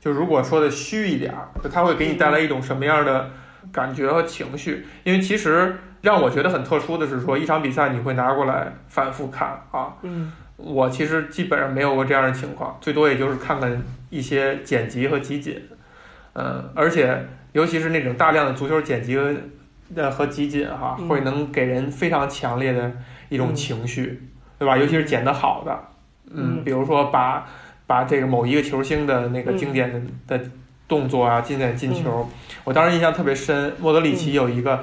[0.00, 3.30] 就如果说的虚一点儿，就他会给你带来一种什么样的
[3.72, 4.86] 感觉和情绪？
[5.04, 5.76] 因为其实。
[6.04, 9.94] 让我觉得很特殊的是，说一场比赛你会拿过来反复看啊。
[10.02, 15.58] 嗯，我其实基本上没有过这样的情况，最多也就是看看一些剪辑和集锦。
[16.34, 19.34] 嗯，而且尤其是那种大量的足球剪辑和
[19.94, 22.92] 呃和集锦哈，会能给人非常强烈的
[23.30, 24.76] 一种情绪，对吧？
[24.76, 25.84] 尤其是剪得好的，
[26.30, 27.46] 嗯，比如说把
[27.86, 30.38] 把这个某一个球星的那个经典的
[30.86, 32.28] 动作啊，经典进球，
[32.64, 33.72] 我当时印象特别深。
[33.78, 34.82] 莫德里奇有一个。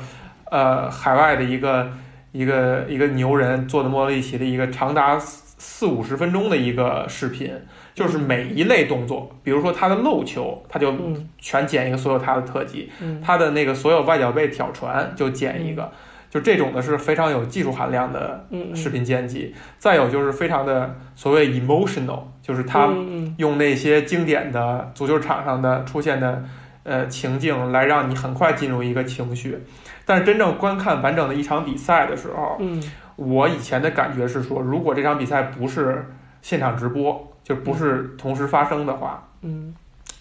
[0.52, 1.90] 呃，海外的一个
[2.34, 7.54] 一个一个牛人做的莫德里奇的一个长达四五十分钟的一个视频，
[7.94, 10.94] 就是每一类动作，比如说他的漏球，他就
[11.40, 12.90] 全剪一个所有他的特技；
[13.24, 15.90] 他的那个所有外脚背挑传就剪一个，
[16.30, 19.56] 就这种的是非常有技术含量的视频剪辑。
[19.78, 22.90] 再有就是非常的所谓 emotional，就是他
[23.38, 26.44] 用那些经典的足球场上的出现的
[26.84, 29.58] 呃情境来让你很快进入一个情绪。
[30.06, 32.82] 但是真正观看完整的一场比赛的时候，嗯，
[33.16, 36.06] 我以前的感觉是说，如果这场比赛不是
[36.42, 39.74] 现场直播，就不是同时发生的话，嗯，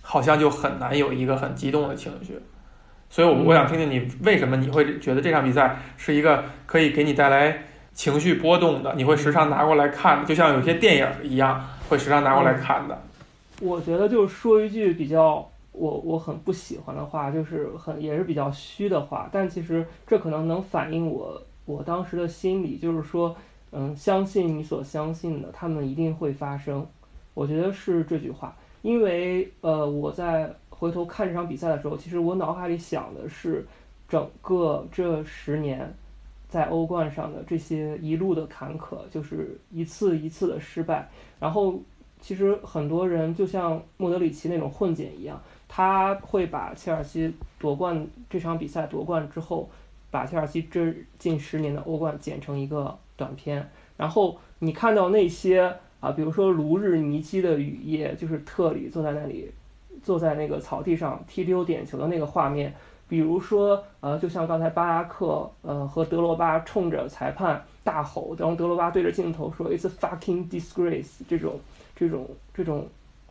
[0.03, 2.39] 好像就很难有一个很激动的情绪。
[3.09, 13.03] 所以，我我想听听你为什么你会觉得这场比赛是一个可以给你带来情绪波动的，你会时常拿过来看，就像有些电影一样，会时常拿过来看的。
[13.61, 15.50] 我觉得就是说一句比较。
[15.73, 23.35] 我我很不喜欢的话，就是很也是比较虚的话，但其实这可能能反映我我当时的心理，就是说，
[23.71, 26.87] 嗯，相信你所相信的，他们一定会发生。
[27.35, 33.65] 我觉得是这句话，因为呃，我在回头看这场比赛的时候，其实我脑海里想的是
[34.09, 35.95] 整个这十年
[36.49, 41.09] 在欧冠上的这些一路的坎坷，就是一次一次的失败。
[41.39, 41.81] 然后
[42.21, 45.41] 其实很多人就像莫德里奇那种混剪一样。
[45.73, 49.71] 他会把切尔西夺冠这场比赛夺冠之后，
[50.11, 59.49] 把切尔西这近十年的欧冠剪成一个短片，然后你看到那些啊，比如说卢日尼基的雨夜，就是特里坐在那里，
[60.03, 62.75] 坐在那个草地上踢丢点球的那个画面，
[63.09, 71.61] 比如说呃，就像刚才巴拉克呃和德罗巴冲着裁判大吼，然后德罗巴对着镜头说 “It's a fucking disgrace” 这种
[71.95, 72.89] 这种这种。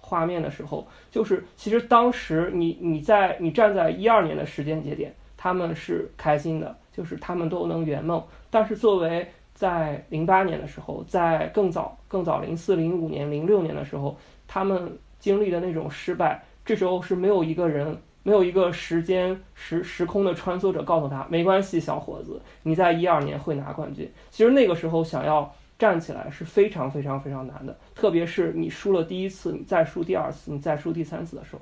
[0.10, 8.24] 画面的时候，就是其实当时你你在你站在一二年的时间节点，他们是开心的，就是他们都能圆梦。
[8.50, 24.10] 但是作为在零八年的时候，在更早更早零四零五年零六年的时候，他们经历的那种失败，这时候是没有一个人没有一个时间时时空的穿梭者告诉他，没关系，小伙子，你在一二年会拿冠军。
[24.32, 31.62] 其实那个时候想要站起来是非常非常非常难的，特别是你输了第一次，你再输第二次，你再输第三次的时候，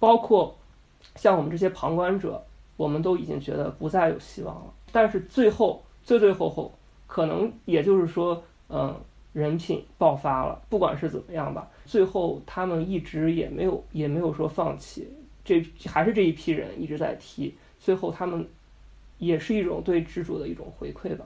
[0.00, 0.56] 包括
[1.14, 2.44] 像我们这些旁观者，
[2.76, 4.74] 我们都已经觉得不再有希望了。
[4.90, 8.94] 但是最后最最后后，可能也就是说，嗯，
[9.32, 15.08] 人品爆发了，不管是怎么样吧，最后他们一直也没有也没有说放弃。
[15.44, 18.44] 这还是这一批人一直在踢，最后他们
[19.18, 21.24] 也是一种对执着的一种回馈吧。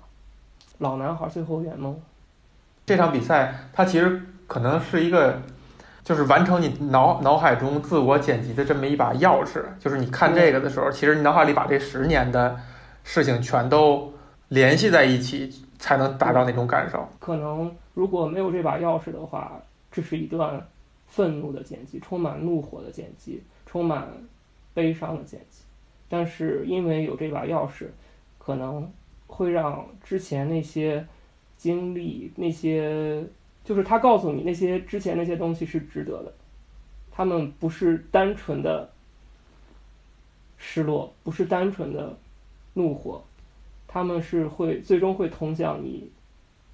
[0.78, 1.99] 老男孩最后圆梦。
[2.87, 5.43] 这场比赛它其实可能是一个，
[6.05, 9.62] 就是完成你脑脑海中自我剪辑的这么一把钥匙。
[9.78, 12.57] 就是你看这个的时候，其实你脑海里把这十年的
[13.05, 14.12] 事情全都
[14.49, 17.07] 联系在一起，才能达到那种感受。
[17.18, 19.61] 可能如果没有这把钥匙的话，
[19.91, 20.66] 这是一段
[21.07, 23.43] 愤怒的剪辑，充满怒火的剪辑。
[23.68, 24.07] 充满
[24.72, 25.62] 悲伤的剪辑，
[26.09, 27.87] 但是因为有这把钥匙，
[28.39, 28.91] 可能
[29.26, 31.05] 会让之前那些
[31.57, 33.24] 经历、那些
[33.64, 36.32] 就是他告诉你那些之前那些东西是值得的，
[37.11, 38.90] 他们不是单纯的
[40.57, 42.16] 失落，不是单纯的
[42.74, 43.22] 怒火，
[43.88, 46.11] 他们是会最终会通向你，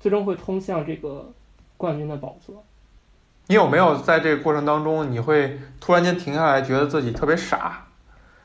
[0.01, 1.33] 最终会通向这个
[1.77, 2.63] 冠军的宝座。
[3.49, 7.87] 你有没有在这个过程当中，你会突然间停下来，觉得自己特别傻？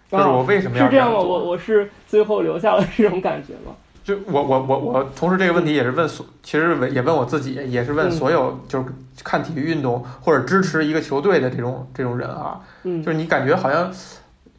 [0.10, 1.18] 就是我为什么要是这样吗？
[1.20, 3.76] 我我是最后留下了这种感觉吗？
[4.08, 8.86] 就我我我我，同时这个问题也是问所，其实也问我自己，也是问所有就是
[9.22, 12.62] 看体育运动或者支持一个球队的这种这种人啊。
[12.84, 13.92] 嗯，就是你感觉好像，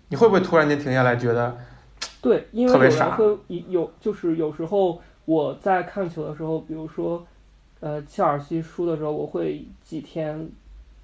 [0.09, 1.57] 你会不会突然间停下来，觉得
[2.21, 3.17] 对，因为特别傻？
[3.17, 3.25] 会
[3.69, 7.27] 有就是有时候我在看球的时候，比如说。
[7.81, 10.51] 呃，切尔西输的时候，我会几天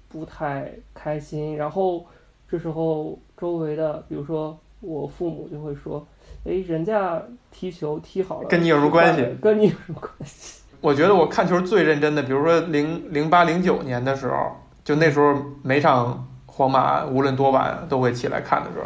[0.09, 1.55] 不太开心。
[1.55, 2.05] 然后
[2.49, 6.05] 这时候周围的，比如说我父母就会说
[6.45, 7.21] ：“哎，人家
[7.51, 9.25] 踢球踢好了，跟你有什么关系？
[9.41, 18.85] 跟你有什么关系？” 我觉得我看球最认真的，比如说零零八零九年的时候，就那时候每场皇马无论多晚都会起来看的时候，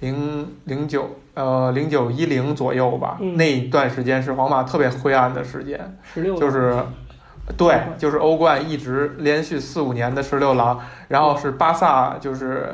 [0.00, 6.76] 零零九呃零九一零左右吧，那一段时间是皇马特别灰暗的时间，十六就是。
[7.56, 10.78] 对，就是欧冠一直连续四五年的十六郎，
[11.08, 12.72] 然后是巴萨就是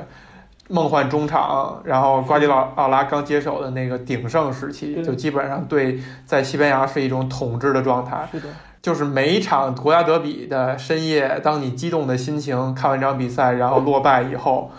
[0.69, 8.29] 梦幻中场，然后瓜迪奥奥拉刚接手的那个鼎盛时期，就基本上对在西班牙是一种统治的状态。
[8.31, 8.49] 是的，
[8.81, 14.71] 就是每一场国家德比的深夜，当你激动的心情看完这场比赛，然后落败以后，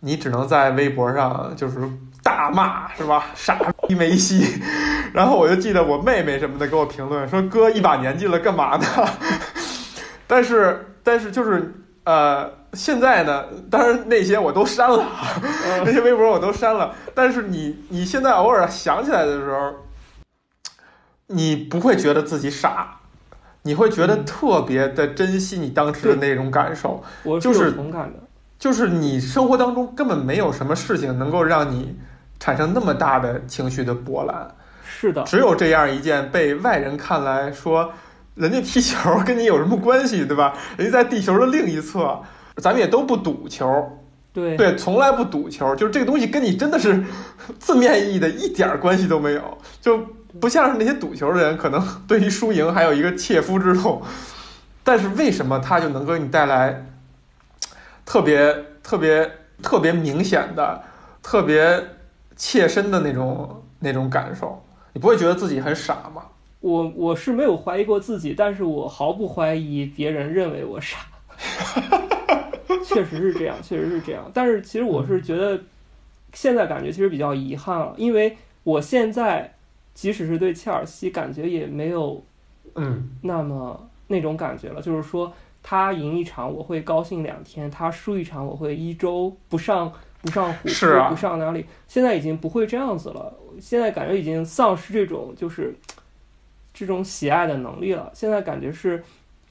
[0.00, 1.78] 你只能在微博上就是。
[2.24, 3.26] 大骂是吧？
[3.34, 3.54] 傻
[3.86, 4.62] 逼梅西，
[5.12, 8.86] 然后我就记得我妹妹什么的给我评论说：“哥一把年纪了，干嘛呢？”
[10.26, 15.04] 但是，但是就是呃，现在呢，当然那些我都删了，
[15.84, 16.94] 那些微博我都删了。
[17.14, 19.72] 但是你你现在偶尔想起来的时候，
[21.26, 23.00] 你不会觉得自己傻，
[23.62, 27.02] 你会觉得特别的珍惜你当时的那种感受。
[27.22, 28.20] 我是同感的，
[28.58, 31.98] 就是你生活当中根本没有什么事情能够让你。
[32.40, 34.46] 产生那么大的情绪的波澜，
[34.84, 37.90] 是的，只有这样一件被外人看来说，
[38.34, 40.56] 人家踢球跟你有什么关系，对吧？
[40.76, 42.20] 人家在地球的另一侧，
[42.56, 43.98] 咱们也都不赌球，
[44.32, 47.04] 对对，从来不赌球，就是这个东西跟你真的是
[47.58, 49.98] 字面意义的一点关系都没有，就
[50.40, 54.02] 不像是那些赌球的人，可能对于输赢还有一个切肤之痛，
[54.82, 56.86] 但是为什么他就能给你带来
[58.04, 59.30] 特别特别
[59.62, 60.82] 特别明显的
[61.22, 61.88] 特别。
[62.36, 64.60] 切身的那种那种感受，
[64.92, 66.22] 你不会觉得自己很傻吗？
[66.64, 71.00] 我我是没有怀疑过自己，但是我毫不怀疑别人认为我傻。
[72.82, 74.30] 确实是这样，确实是这样。
[74.32, 75.60] 但是其实我是觉得，
[76.32, 79.52] 现在感觉其实比较遗憾了，因为我现在
[79.92, 82.24] 即使是对切尔西，感觉也没有
[82.76, 84.80] 嗯那么那种感觉了。
[84.80, 85.30] 就是说，
[85.62, 89.92] 他赢一场我会高兴两天，他输一场我会一周不上。
[90.22, 91.66] 不上虎扑，不上哪里？
[91.86, 93.30] 现在已经不会这样子了。
[93.60, 95.76] 现在感觉已经丧失这种就是
[96.74, 98.10] 这种喜爱的能力了。
[98.12, 99.02] 现在感觉是，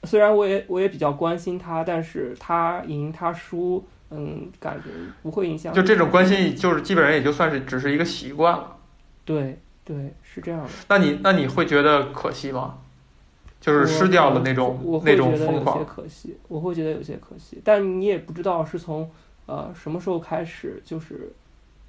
[0.04, 4.90] 虽然我也我也比较关心他，但是他赢他输，嗯，感觉
[5.22, 5.74] 不会影响。
[5.74, 8.76] 就这种关心，就是基本上也就算是只是一个习惯了。
[9.24, 10.70] 对对，是这样的。
[10.88, 12.78] 那你那你会觉得可惜吗？
[13.60, 15.78] 就是失掉了那种那种疯狂。
[15.78, 19.10] 有些可惜，我会觉得有些可惜，但你也不知道是从。
[19.46, 21.30] 呃，什么时候开始就是，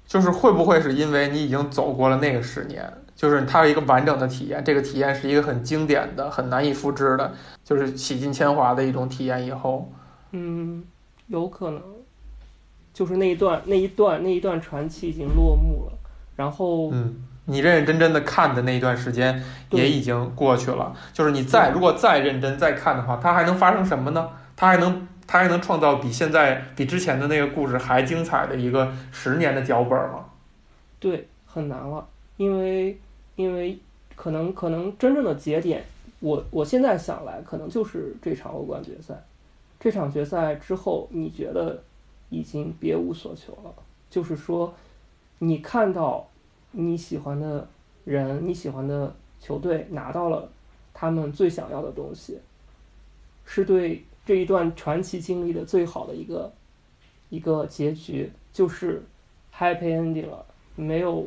[0.06, 7.32] 就是会不会是因为你已经走过了那个十年，就是它有一个完整的体验，这个体验是一个很经典的、很难以复制的，
[7.64, 9.44] 就是洗尽铅华的一种体验。
[9.44, 9.90] 以后，
[10.32, 10.84] 嗯，
[11.28, 11.82] 有可能，
[12.92, 15.98] 就是那一段那一段那一段传奇已经落幕了。
[16.36, 20.94] 然后，嗯，你认认真真的看的那一段时间也已经过去了。
[21.14, 24.28] 就是你再如果再认真再看的话，它还能发生什么呢？
[24.54, 30.26] 它还能它还能创造比现在比之前的那个故事还精彩的一个十年的脚本吗？
[31.00, 32.06] 对，很难了，
[32.36, 32.98] 因为
[33.36, 33.78] 因为
[34.14, 35.84] 可能可能真正的节点，
[36.20, 39.22] 我我现在想来，可能就是这场欧冠决赛。
[39.78, 41.82] 这场决赛之后，你觉得
[42.30, 43.72] 已经别无所求了，
[44.08, 44.74] 就是说，
[45.38, 46.26] 你看到
[46.72, 47.68] 你喜欢的
[48.04, 50.48] 人、你喜欢的球队拿到了
[50.94, 52.38] 他们最想要的东西，
[53.44, 56.50] 是对这一段传奇经历的最好的一个
[57.28, 59.02] 一个结局，就是
[59.54, 60.44] happy ending 了。
[60.74, 61.26] 没有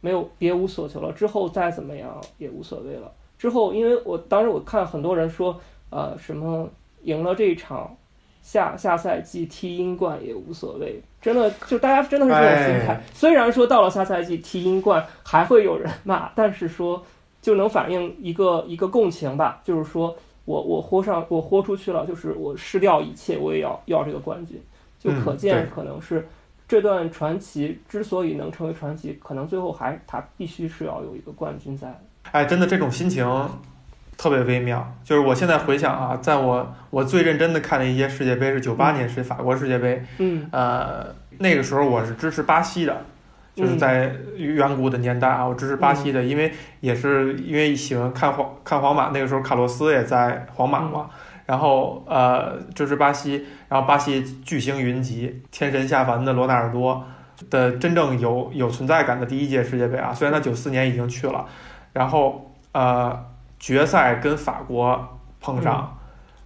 [0.00, 3.10] 没有别无所求了，之后再怎么样也无所谓了。
[3.38, 6.68] 之后，因为我当时我看很多人说，呃，什么
[7.02, 7.96] 赢了这一场，
[8.42, 12.94] 下下赛季踢英冠也无所谓，真的就大家真的是这种心态。
[12.94, 17.02] 哎虽然说到了下赛季踢英冠还会有人骂，但是说
[17.42, 24.58] 就能反映一个一个共情吧，就是说我我豁上我豁出去了，就是我失掉一切，我也要要这个冠军，
[24.98, 26.26] 就嗯可见可能是。
[26.68, 31.98] 这段传奇之所以能成为传奇，可能最后还他必须是要有一个冠军在。
[32.32, 33.24] 哎，真的这种心情
[34.16, 34.92] 特别微妙。
[35.04, 40.48] 就是我现在回想啊，在我我最认真的看的一届世界杯是九八年是法国世界杯，嗯。
[40.50, 43.04] 呃，那个时候我是支持巴西的，
[43.54, 51.10] 就是在远古的年代啊，我支持巴西的，因为也是因为喜欢看皇看皇马，那个时候卡洛斯也在皇马嘛，
[51.46, 57.02] 然后呃就是巴西，然后巴西巨星云集，天神下凡的罗纳尔多
[57.48, 61.46] 的真正有有存在感的第一届世界杯啊，虽然他九四年已经去了，
[61.92, 63.24] 然后呃
[63.58, 65.92] 决赛跟法国碰上。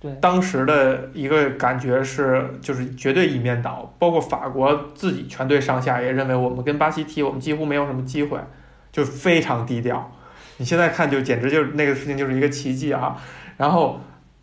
[0.03, 8.39] 对，当时的一个感觉是，就是绝对一面倒，包括法国自己全队上下也认为我们跟巴西踢，我们几乎没有什么机会，
[8.91, 10.11] 就非常低调。
[10.57, 13.15] 你现在看，就简直就是那个事情就是一个奇迹啊！
[13.59, 14.01] 然后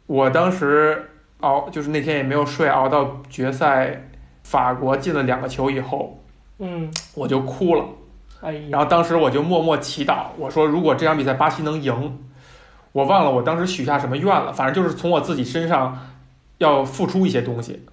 [0.08, 1.10] 我当时
[1.41, 4.10] 熬，就是那天也没有睡，熬到决赛，
[4.43, 6.24] 法国进了两个球以后，
[6.58, 7.86] 嗯，我就哭了。
[8.41, 12.20] 哎，然后当时我就默默祈祷，我说如果这场比赛巴西能赢，
[12.93, 15.97] 我忘了我当时许下什么愿了，反正就是从我自己身上
[16.58, 17.86] 要付出一些东西，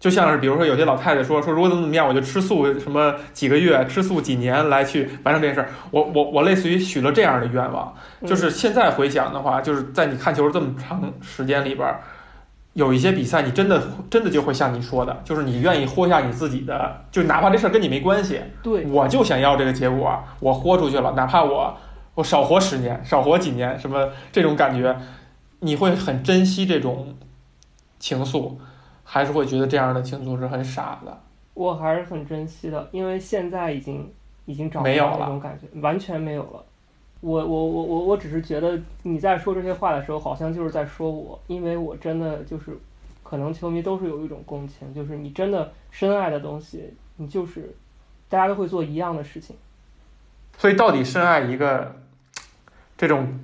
[0.00, 5.68] 就像是比如说有些老太太说说如果怎么怎么样，我就吃素什么几个月，吃素几年来去完成这件事儿。
[5.92, 7.94] 我我我类似于许了这样的愿望，
[8.26, 12.00] 就是现在回想的话，就是在你看球这么长时间里边儿。
[12.72, 21.76] 有一些比赛，你真的真的就会像你说的，就是你愿意豁下你自己的，就哪怕这事儿跟你没关系，对，我就想要这个结果，我豁出去了，哪怕我
[22.14, 24.96] 我少活十年，少活几年，什么这种感觉，
[25.58, 27.16] 你会很珍惜这种
[27.98, 28.52] 情愫，
[29.12, 31.20] 还是会觉得这样的情愫是很傻的？
[31.54, 34.08] 我还是很珍惜的，因为现在已经
[34.44, 36.64] 已经找不到没有了那种感觉，完全没有了。
[37.20, 42.78] 我我我我我只是觉得你在说这些话的时候，好像就是在说我，因为我真的就是，
[43.24, 47.74] 可能球迷都是有一种共情，就是你真的深爱的东西，你就是
[48.28, 49.56] 大家都会做一样的事情。
[50.56, 51.96] 所以到底深爱一个
[52.96, 53.40] 这种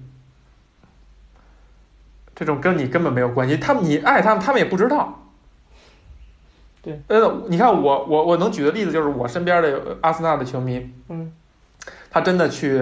[2.37, 5.25] 这种跟你根本没有关系，他们你爱他们，他们也不知道。
[6.87, 11.33] 对，呃，你看我我我能举的例子就是我身边的有阿森纳的球迷，嗯
[12.13, 12.79] 他真的去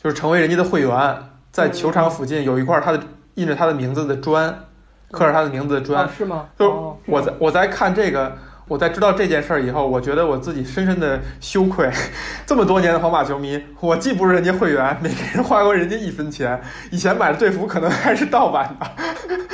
[0.00, 1.18] 就是成为人家的会员，
[1.50, 3.00] 在球场附近有一块他的
[3.34, 4.66] 印着他的名字的砖，
[5.10, 6.10] 刻着他的名字的砖哦，。
[6.16, 6.46] 是吗？
[6.56, 11.88] 就我在我在看这个，我在知道这件事儿以后，我觉得我自己深深的羞愧。
[12.44, 16.60] 这么多年的皇马球迷，我既不是人家会员，没给人花过人家一分钱，
[16.90, 18.86] 以前买的队服可能还是盗版的。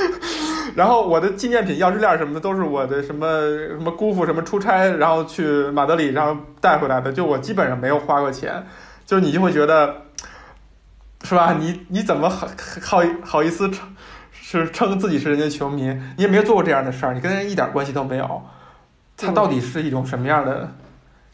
[0.74, 3.26] 然后我的纪念品、钥匙链什么的都是我的什么
[3.68, 7.12] 什么姑父什么出差，然后去马德里，然后带回来的。
[7.12, 8.66] 就我基本上没有花过钱，
[9.04, 9.94] 就你就会觉得，
[11.22, 11.54] 是吧？
[11.60, 12.48] 你你怎么好
[12.80, 13.94] 好好意思称
[14.32, 15.82] 是称自己是人家球迷？
[16.16, 18.42] 你也没有做过这样的事儿，你跟人一点关系都没有。
[19.26, 20.68] 他到底是一种什么样的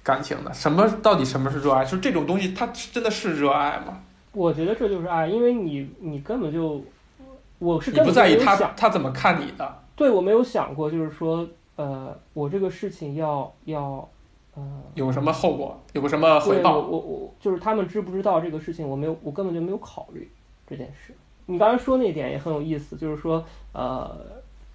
[0.02, 0.52] 感情呢？
[0.54, 1.84] 什么到底什么是热爱？
[1.84, 4.00] 就这种东西，它真的是热爱吗？
[4.32, 6.80] 我觉得这就是爱，因为你你根本就，
[7.58, 9.82] 我是你不在意他他怎么看你的？
[9.96, 14.08] 对我没有想过，就是说，呃，我这个事情要要，
[14.54, 14.62] 呃，
[14.94, 15.80] 有什么后果？
[15.92, 16.78] 有个什么回报？
[16.78, 20.30] 我我就是他们知不知道这个事情，我没有，我根本就没有考虑
[20.68, 21.12] 这件事。
[21.46, 24.16] 你刚才说那点也很有意思，就是说，呃，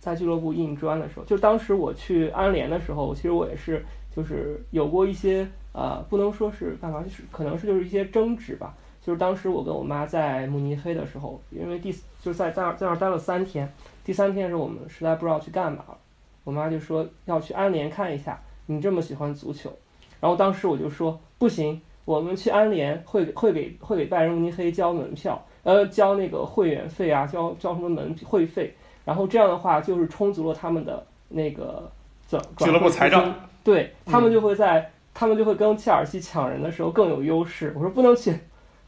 [0.04, 3.82] 在俱乐部印砖的时候，就当时我去安联的时候，其实我也是，
[4.14, 8.76] 就是有过一些呃，不能说是干嘛，就是可能是就是一些争执吧。
[9.02, 11.90] 就是当时我跟我妈在慕尼黑的时候，因为第
[12.22, 13.72] 就是在在那儿在那儿待了三天，
[14.04, 15.98] 第三天的时候我们实在不知道去干嘛了，
[16.44, 19.72] 我妈就说要去安联看一下，你这么喜欢足球。
[20.20, 28.74] 然后当时我就说不行，我们去安联会会给会给拜仁慕尼黑交门票，呃，交那个会员费啊，交交什么门会费。
[29.06, 31.92] 然后这样的话就是充足了他们的那个
[32.30, 33.34] 转俱乐部财政，
[33.64, 37.74] 对他们就会在他们就会跟切尔西抢人的时候更有优势。
[37.76, 38.34] 我说不能去，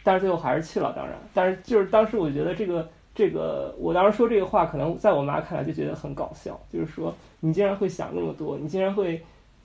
[0.04, 9.22] 但是最后还是去了，当然，但是就是当时我觉得这个这个，我当时说这个话，可能在我妈看来就觉得很搞笑，就是说你竟然会想那么多，你竟然会，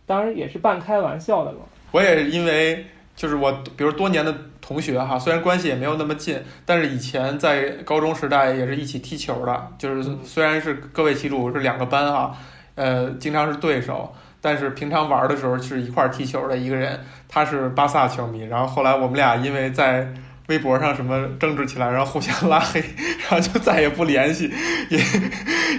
[0.06, 1.60] 当然也是半开玩笑的嘛。
[1.92, 2.84] 我也是因为
[3.20, 12.34] 就是我，比如多年的同学哈，虽然关系也没有那么近，但是以前在高中时代也是一起踢球的，就是虽然是各为其主是两个班哈，
[12.76, 14.10] 呃，经常是对手，
[14.40, 16.98] 但是平常玩的时候是一块踢球的一个人，
[17.28, 20.10] 他是巴萨球迷，然后后来我们俩因为在
[20.48, 22.80] 微博上什么争执起来，然后互相拉黑，
[23.28, 24.50] 然后就再也不联系，
[24.88, 24.98] 也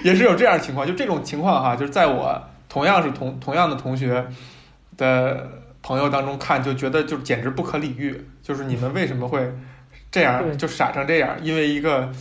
[0.04, 2.40] 也是有这样情况，就这种情况哈，就是在我
[2.70, 4.28] 同样是同同样的同学
[4.96, 5.60] 的。
[5.84, 9.52] 朋友当中看就觉得就简直不可理喻，就是你们为什么会
[10.12, 11.36] 这样就傻成这样？
[11.42, 12.12] 因为一个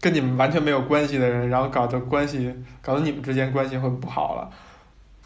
[0.00, 4.50] 跟你们完全没有关系的人，然后搞得关系搞得你们之间关系会不好了。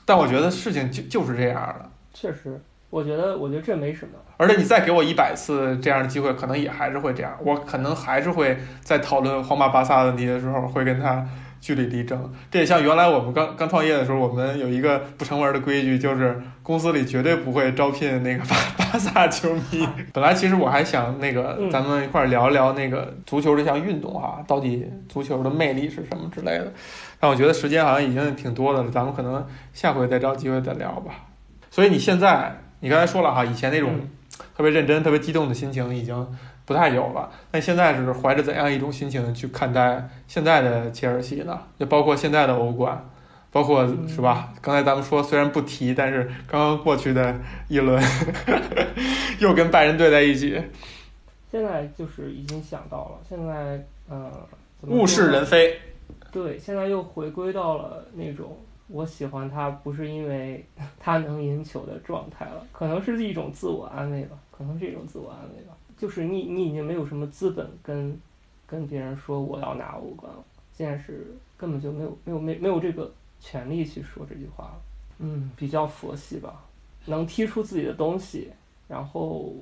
[0.05, 1.91] 但我觉得事情就就是这样的。
[2.13, 2.61] 确实，
[2.91, 4.13] 我觉得我觉得这没什么。
[4.37, 7.37] 而且你再给我一百次这样的机会，可能也还是会这样。
[7.43, 11.27] 我可能还是会在讨论皇马巴萨问题的时候会跟他。
[11.61, 19.87] 据理力争，这也像原来我们刚刚创业的时候，我们有一个不成文的规矩，就是公司里绝对不会招聘那个巴巴萨球迷。
[20.15, 26.73] 本来其实我还想那个咱们一块聊一聊那个足球这项运动哈，到底足球的魅力是什么之类的。
[27.21, 31.13] 但我觉得时间好像已经挺多的了，咱们可能下回再找机会再聊吧。
[31.71, 33.91] 所以你现在，你刚才说了哈，以前那种
[34.57, 36.27] 特别认真、特别激动的心情已经。
[36.69, 41.59] 不太有了，那现在是怀着怎样一种心情去看待现在的切尔西呢？
[41.79, 43.03] 就包括现在的欧冠，
[43.51, 44.53] 包括是吧？
[44.61, 47.35] 刚才咱们说虽然不提，但是刚刚过去的
[47.69, 47.99] 一轮
[49.41, 50.63] 又跟拜仁队在一起。
[51.51, 54.31] 现在就是已经想到了，现在呃，
[54.83, 55.75] 物是人非。
[56.31, 58.55] 对，现在又回归到了那种
[58.89, 60.63] 我喜欢他不是因为
[61.01, 65.73] 他能赢球的状态了，可能是一种自我安慰吧，可能是一种自我安慰吧。
[65.99, 68.17] 就是你，你已经没有什么资本跟
[68.67, 70.39] 跟别人说我要拿欧冠了，
[70.73, 71.27] 现在是
[71.57, 74.73] 根本就没有没有没没有这个权利去说这句话。
[75.19, 76.65] 嗯，比较佛系吧，
[77.07, 78.49] 能踢出自己的东西，
[78.87, 79.53] 然后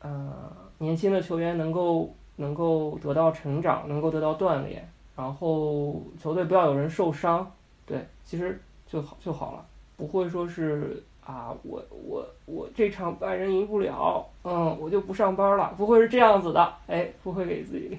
[0.00, 7.48] 呃，年轻的球员能够能够得到成长，能够得到锻炼，然后球队不要有人受伤，
[7.86, 9.64] 对，其实就好就好了，
[9.96, 11.02] 不会说是。
[11.24, 17.98] 啊，我我我这场拜仁赢不了，嗯，我就不上班了，不会是这样子的，哎，不会给自己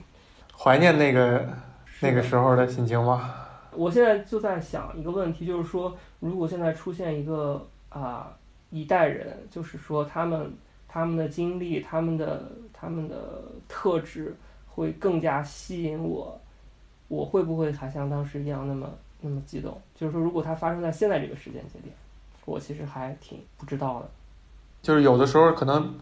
[0.56, 1.44] 怀念那个
[2.02, 3.34] 那个时候的心情吗？
[3.72, 8.32] 我现在就在想一个问题，就是说，如果现在出现一个啊
[8.70, 10.54] 一代人，就是说他们
[10.88, 14.36] 他们的经历、他们的他们的特质
[14.68, 16.40] 会更加吸引我，
[17.08, 18.88] 我会不会还像当时一样那么
[19.20, 19.82] 那么激动？
[19.96, 21.92] 就是说，如果它发生在现在这个时间节点。
[22.46, 24.10] 我其实还挺不知道的，
[24.82, 25.94] 就是有的时候可能，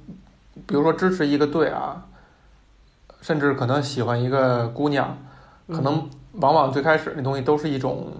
[0.67, 2.05] 比如说支持一个队啊，
[3.21, 5.17] 甚至可能喜欢一个姑娘，
[5.69, 8.11] 可能往往最开始那东西都是一种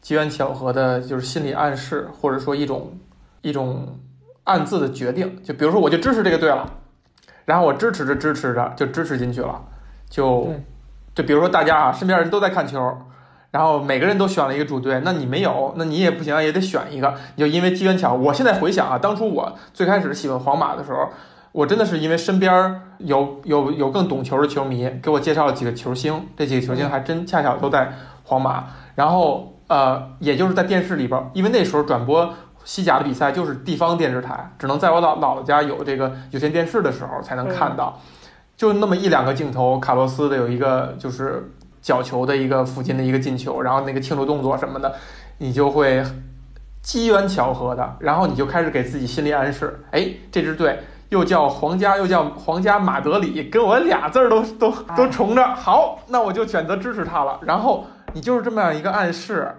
[0.00, 2.98] 机缘巧合的，就是心理暗示，或者说一种
[3.42, 3.96] 一种
[4.44, 5.40] 暗自的决定。
[5.44, 6.68] 就比如说，我就支持这个队了，
[7.44, 9.64] 然后我支持着支持着就支持进去了，
[10.10, 10.52] 就
[11.14, 12.98] 就比如说大家啊，身边人都在看球。
[13.52, 17.14] 然后每个人都选了一个主队，那你没有，那你也不行，也得选一个。
[17.36, 21.06] 你就因为机缘巧，我现在回想啊，当初我最开始喜欢皇马的时候，
[21.52, 27.92] 我真的是因为身边有有有更懂球的球迷给我介绍了几个球星，这几个球星还真恰巧都在
[28.24, 28.64] 皇马。
[28.94, 32.32] 然后呃，也就是在电视里边，因为那时候转播
[32.64, 38.00] 西甲的比赛就是地方电视台，只能在我老姥姥家有这个有线电视的时候才能看到，
[38.56, 41.52] 就那么一两个镜头，卡洛斯的有一个就是。
[41.82, 44.94] 角球的一个附近的一个进球，然后那个庆祝动作什么的，
[45.38, 46.02] 你就会
[46.80, 50.78] 机缘巧合的，然后你就开始给自己心理暗示，哎，这支队
[51.08, 57.40] 又叫皇家，又叫皇家马德里，跟我俩字儿都都都重着，好，那我就选择支持他了。
[57.42, 59.56] 然后你就是这么样一个暗示，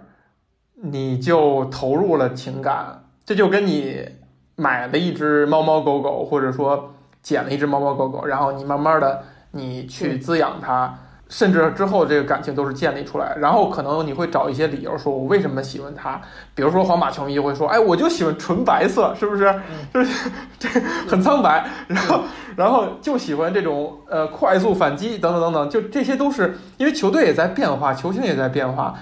[0.75, 4.07] 你就投入了情感，这就跟你
[4.55, 10.99] 买了一只猫猫狗狗，或者说捡了一只猫猫狗狗，然后你慢慢的你去滋养它。
[11.33, 16.21] 甚至之后这个感情都是建立出来，然后可能你会找一些理由说，我为什么喜欢他？
[16.53, 19.51] 比如说皇马球迷会说，哎，我就喜欢纯白色，是不是？
[19.91, 20.29] 就是
[20.59, 20.69] 这
[21.09, 22.19] 很苍白，然后
[22.55, 28.93] 然后就喜欢这种呃快速反击等等等等，就这些都是因为球队也在变化，球星也在变化，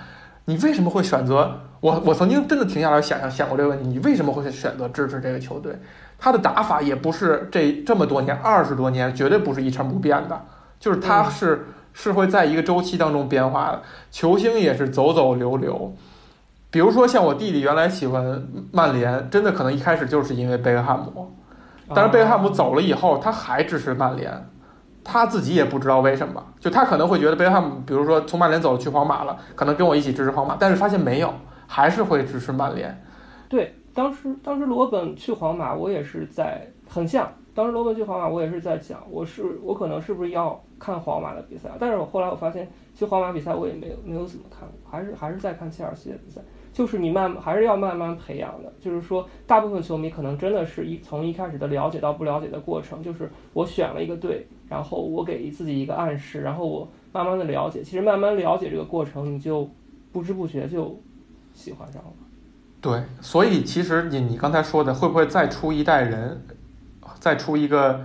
[0.45, 2.01] 你为什么会选择我？
[2.05, 5.77] 我曾经真的停下来想想想过这个问题，你为什么会选择支持这个球队？
[6.17, 10.41] 他的打法也不是这这么多年二十多年绝对不是一成不变的，
[10.79, 15.93] 就是他是是会在一个周期当中变化的，球星也是走走流流。
[16.69, 21.31] 比如说像我弟弟原来喜欢曼联，真的可能一开始就是因为贝克汉姆，
[21.93, 24.47] 但是贝克汉姆走了以后，他还支持曼联。
[25.03, 31.33] 他自己也不知道为什么，就他可能会觉得贝克汉姆，比如说从曼联走了去皇马了，可能跟我一起支持皇马，但是发现没有，
[31.65, 33.03] 还是会支持曼联。
[33.49, 46.41] 对，当时当时罗本去皇马，我也是在很像，当时罗本去皇马，我也是在讲，我是我可能是不是要看皇马的比赛，但是我后来我发现，其实皇马比赛我也没有没有怎么看过，还是还是在看切尔西的比赛。
[46.73, 54.47] 就是你慢还是要慢慢培养的，就是说，大部分球迷可能真的是一从一开始的了解到不了解的过程，就是我选了一个队。
[54.69, 59.69] 然后我给自己一个暗示，然后我慢慢的了解，其实慢慢了解这个过程，你就
[60.13, 60.97] 不知不觉就
[61.53, 62.13] 喜欢上了。
[62.79, 66.41] 对，所以其实你你刚才说的，会不会再出一代人，
[67.21, 68.01] 再出一个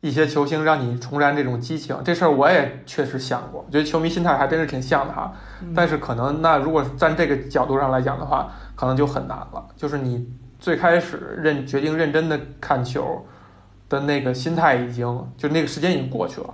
[0.00, 1.96] 一些球星，让你重燃这种激情？
[2.04, 5.32] 这事儿我也确实想过，我觉得球迷心态还真是挺像的哈。
[5.72, 9.64] 但是可能那如果站这个角度上来讲的话，可能就很难了。
[9.76, 10.28] 就是你
[10.58, 13.24] 最开始认决定认真的看球。
[13.88, 16.52] 的那个心态已经，就那个时间已经过去了，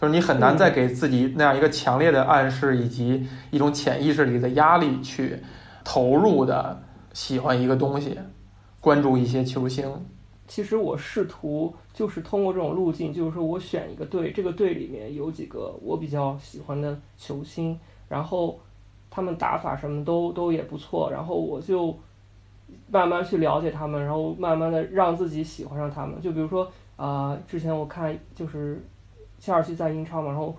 [0.00, 5.42] 就是你很难再给自己那样一个强烈的暗示，以及一种潜意识里的压力去
[5.82, 6.80] 投入的
[7.12, 8.16] 喜欢一个东西，
[8.80, 9.92] 关注一些球星。
[10.48, 17.78] 其实我试图就是通过这种路径，就是说我选一个队，这个队里面有几个我比较喜欢的球星，
[18.08, 18.58] 然后
[19.08, 21.96] 他们打法什么都都也不错，然后我就。
[22.90, 26.20] 慢慢去了解他们，然后慢慢的让自己喜欢上他们。
[26.20, 28.78] 就比如说，啊，之前我看就是
[29.38, 30.54] 切尔西在英超嘛，然后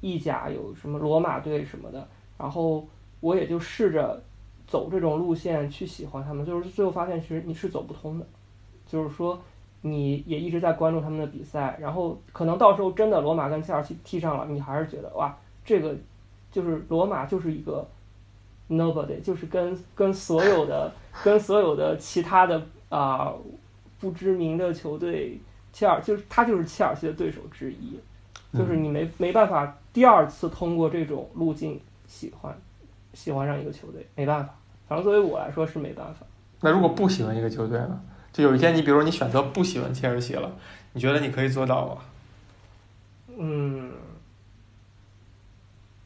[0.00, 2.06] 意甲有什么罗马队什么的，
[2.38, 2.86] 然后
[3.18, 4.22] 我也就试着
[4.68, 6.46] 走这种路线去喜欢他们。
[6.46, 8.26] 就是最后发现，其实你是走不通的。
[8.92, 9.40] 就是说，
[9.80, 15.34] 你也一直在关注他们的比赛，然后可能到时候真的罗马跟切尔西踢上了，你还是觉得哇，
[15.64, 15.96] 这个
[16.50, 17.88] 就是罗马就是一个。
[18.68, 20.90] Nobody 就是跟跟所有的
[21.22, 23.30] 跟所有的其他的啊
[24.00, 25.38] 不知名的球队，
[25.74, 27.98] 切尔就是他就是切尔西的对手之一，
[28.56, 32.56] 就是你没没办法第二次通过这种路径喜欢
[33.12, 34.54] 喜欢上一个球队，没办法，
[34.88, 36.24] 反正作为我来说是没办法。
[36.60, 38.00] 那如果不喜欢一个球队呢？
[38.32, 40.50] 就有一天你比如说你选择不喜欢切尔西了，
[40.92, 42.02] 你觉得你可以做到吗？
[43.36, 43.90] 嗯。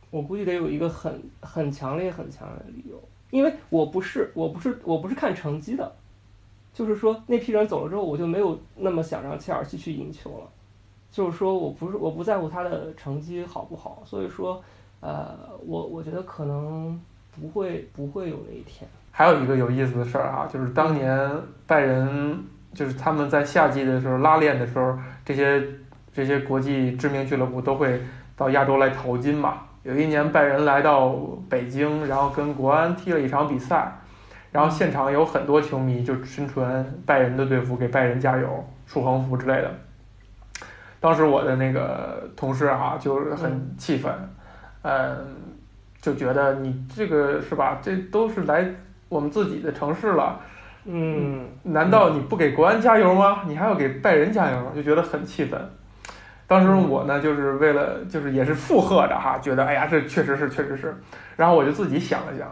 [0.08, 2.98] 我估计得有一个很很强烈、很强烈的理由，
[3.30, 5.94] 因为我不是我不是我不是看成绩的，
[6.72, 10.48] 就是说那批人走了之后，我就没有那么想让切尔西去赢球了，
[11.10, 14.62] 就是说我不是我不在乎他的成绩好不好，所以说，
[15.00, 16.98] 呃，我我觉得可能
[17.38, 18.88] 不会不会有那一天。
[19.18, 21.30] 还有一个有意思的事儿啊，就是当年
[21.66, 22.38] 拜仁
[22.74, 24.94] 就是他们在夏季的时候拉练的时候，
[25.24, 25.66] 这些
[26.12, 27.98] 这些国际知名俱乐部都会
[28.36, 29.62] 到亚洲来淘金嘛。
[29.84, 31.16] 有一年拜仁来到
[31.48, 33.90] 北京，然后跟国安踢了一场比赛，
[34.52, 39.70] 然后现场有很多球迷就身穿拜仁的队服给拜仁加油、竖横幅之类的。
[41.00, 44.12] 当时我的那个同事啊，就是很气愤，
[44.82, 45.16] 嗯，
[46.02, 47.78] 就觉得你这个是吧？
[47.80, 48.68] 这都是来
[49.08, 50.40] 我们自己的城市了，
[50.84, 53.42] 嗯，难道你不给国安加油吗？
[53.46, 55.60] 你还要给拜仁加油，就觉得很气愤。
[56.46, 60.94] 当时我呢，就是为了，就是也是附和着哈，觉得哎呀，这确实是，确实是。
[61.36, 62.48] 然后我就自己想了想，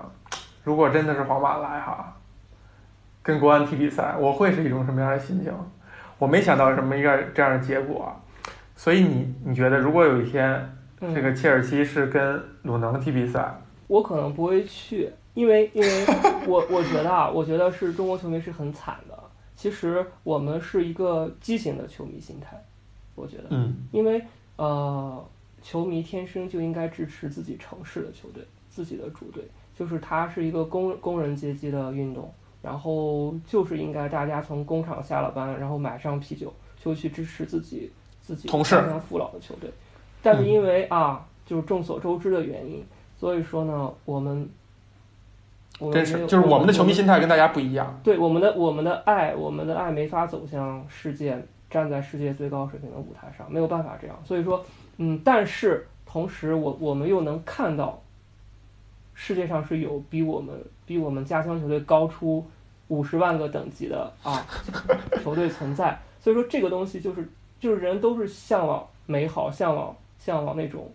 [0.62, 2.16] 如果真的是皇马来哈，
[3.22, 5.52] 跟国安踢比赛，我会是一种什么样的心情？
[6.18, 8.14] 我没想到什么一个这样的结果。
[8.76, 10.76] 所以你你觉得，如果有一天
[11.14, 13.54] 这个切尔西是跟鲁能踢比赛，
[13.86, 16.06] 我可能不会去，因为因为
[16.46, 19.18] 我我觉得啊，我觉得是中国球迷是很惨的。
[19.56, 22.60] 其实我们是一个畸形的球迷心态。
[23.14, 24.20] 我觉得，嗯，因为
[24.56, 25.24] 呃，
[25.62, 29.44] 球迷天生就应该支持自己城市的球队，自己的主队，
[29.76, 32.28] 就是它是一个工工人阶级的运动，
[32.60, 39.70] 然后就是应该大家从工厂下了班，然后买上啤酒，就去支持自己自己同事家乡父老的球队。
[40.20, 42.84] 但是因为啊，就是众所周知的原因，
[43.16, 44.48] 所以说呢，我们
[45.78, 48.00] 我们是就是我们的球迷心态跟大家不一样。
[48.02, 51.40] 对我们的我们的爱，我们的爱没法走向世界。
[51.70, 54.16] 站在世界最高水平的舞台上，没有办法这样。
[54.24, 54.64] 所以说，
[54.98, 58.00] 嗯，但是同时，我我们又能看到，
[59.12, 60.54] 世界上是有比我们
[60.86, 62.46] 比我们家乡球队高出
[62.86, 64.46] 五十万个等级的啊
[65.20, 65.98] 球队存在。
[66.20, 70.88] 所以说，这个东西就是就是人都是向往美好，向往向往那种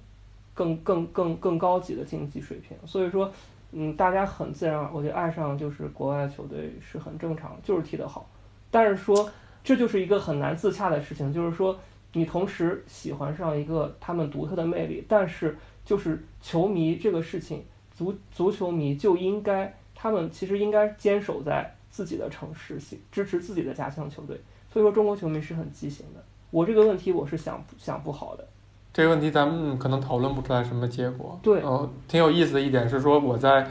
[0.54, 2.78] 更更更更高级的竞技水平。
[2.86, 3.30] 所以说，
[3.72, 8.28] 嗯，大家很自然，我觉得爱上就是国外球队是很正常，就是踢得好。
[8.72, 9.30] 但是说
[9.64, 11.80] 这就是一个很难自洽的事情，就是说
[12.14, 17.64] 你同时喜欢上一个他们独特的魅力，但是就是球迷这个事情，
[17.96, 22.80] 足足球迷就应该他们其实应该坚守在自己的城市，
[23.12, 24.40] 支持自己的家乡球队。
[24.72, 26.24] 所以说中国球迷是很畸形的。
[26.52, 28.48] 我这个问题我是想想不好的。
[28.92, 31.40] 这个问题咱们可能讨论不出来什么结果。
[31.44, 33.68] 对，嗯，挺有意思的一点是说，我在，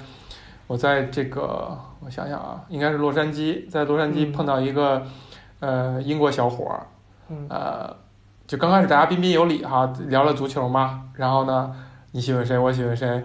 [0.66, 5.02] 我在这个，我想想啊，应该是洛杉矶，在洛杉矶碰到一个，
[5.60, 6.86] 呃，英国小伙儿，
[7.48, 7.94] 呃，
[8.46, 11.74] 就刚开始大家彬彬有礼哈，聊了足球嘛，然后呢，
[12.12, 13.24] 你喜欢谁，我喜欢谁，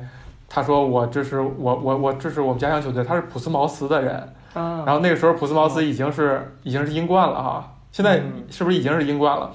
[0.49, 4.15] 他说我支持我我我这是我们家乡球队，他是普斯茅斯的人，
[4.55, 9.51] 啊，然后那个时候普斯茅斯已经是已经是英冠了哈，现在是不是已经是英冠了？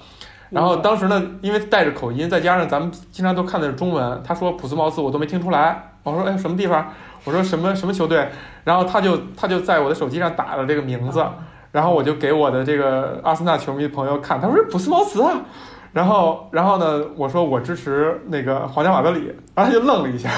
[0.50, 5.90] 然后当时呢，因为带着口音，再加上咱们经常都看的是中文，他说普斯茅斯我都没听出来。
[6.02, 6.88] 我说哎什么地方？
[7.24, 8.26] 我说什么什么球队？
[8.64, 11.22] 然后他就他就在我的手机上打了这个名字，
[11.70, 15.32] 然后我就给我的这个阿森纳球迷朋友看，他说普斯茅斯啊。
[15.92, 20.30] 然后然后呢，我说我支持那个皇家马德里，然后他就愣了一下，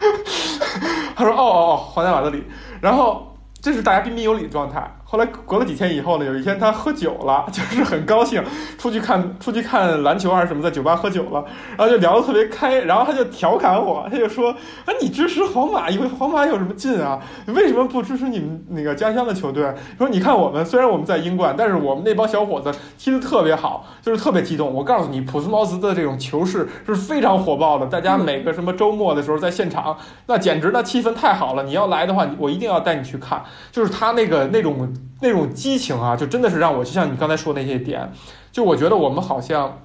[1.14, 2.44] 他说哦哦哦皇家马德里。
[2.80, 4.90] 然后这是大家彬彬有礼的状态。
[5.12, 8.40] 后来隔了几天以后呢，有一天他喝酒了， 就是很高兴，
[8.78, 11.44] 出去看出去看篮球还是什么，在酒吧喝酒了，
[11.76, 14.52] 然后就聊得特别开，然后他就调侃我，他就说
[14.86, 17.20] ：“啊，你支持皇马，以为皇马有什么劲啊？
[17.46, 19.74] 为什么不支持你们那个家乡的球队？
[19.98, 24.72] 说你看我们虽然我们在英冠，但是我们那帮小伙子踢得特别好，就是特别激动。
[24.72, 31.64] 我告诉你，普斯茅斯的这种球市是非常火爆的，大家每个什么周末的时候在现场，那简直那气氛太好了。
[31.64, 33.42] 你要来的话，我一定要带你去看，
[33.72, 34.88] 就是他那个那种。”
[35.20, 38.10] 那种激情啊，就真的是让我就像你刚才说那些点，
[38.50, 39.80] 就我觉得我们好像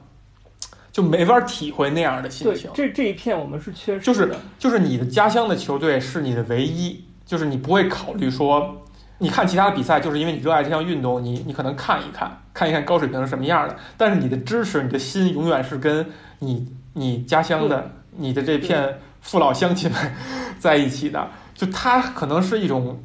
[0.91, 2.69] 就没法体会那样的心情。
[2.73, 4.05] 这这一片我们是缺失的。
[4.05, 8.81] 就是就是你的家乡的球队是你的唯一，就是你不会考虑说
[9.17, 13.75] 你看其他的比赛，就是因为你热爱这项运动，你你可能看一看看一看高水平是什么样的。
[13.97, 16.05] 但是你的支持，你的心永远是跟
[16.39, 20.13] 你你家乡的你的这片父老乡亲们
[20.59, 21.27] 在一起的。
[21.53, 22.97] 就它可能是一种。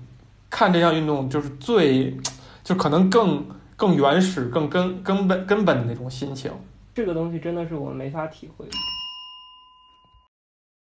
[0.51, 2.15] 看这项运动就是最，
[2.63, 3.47] 就可能更
[3.77, 6.51] 更原始、更根根本根本的那种心情。
[6.93, 8.67] 这个东西真的是我没法体会。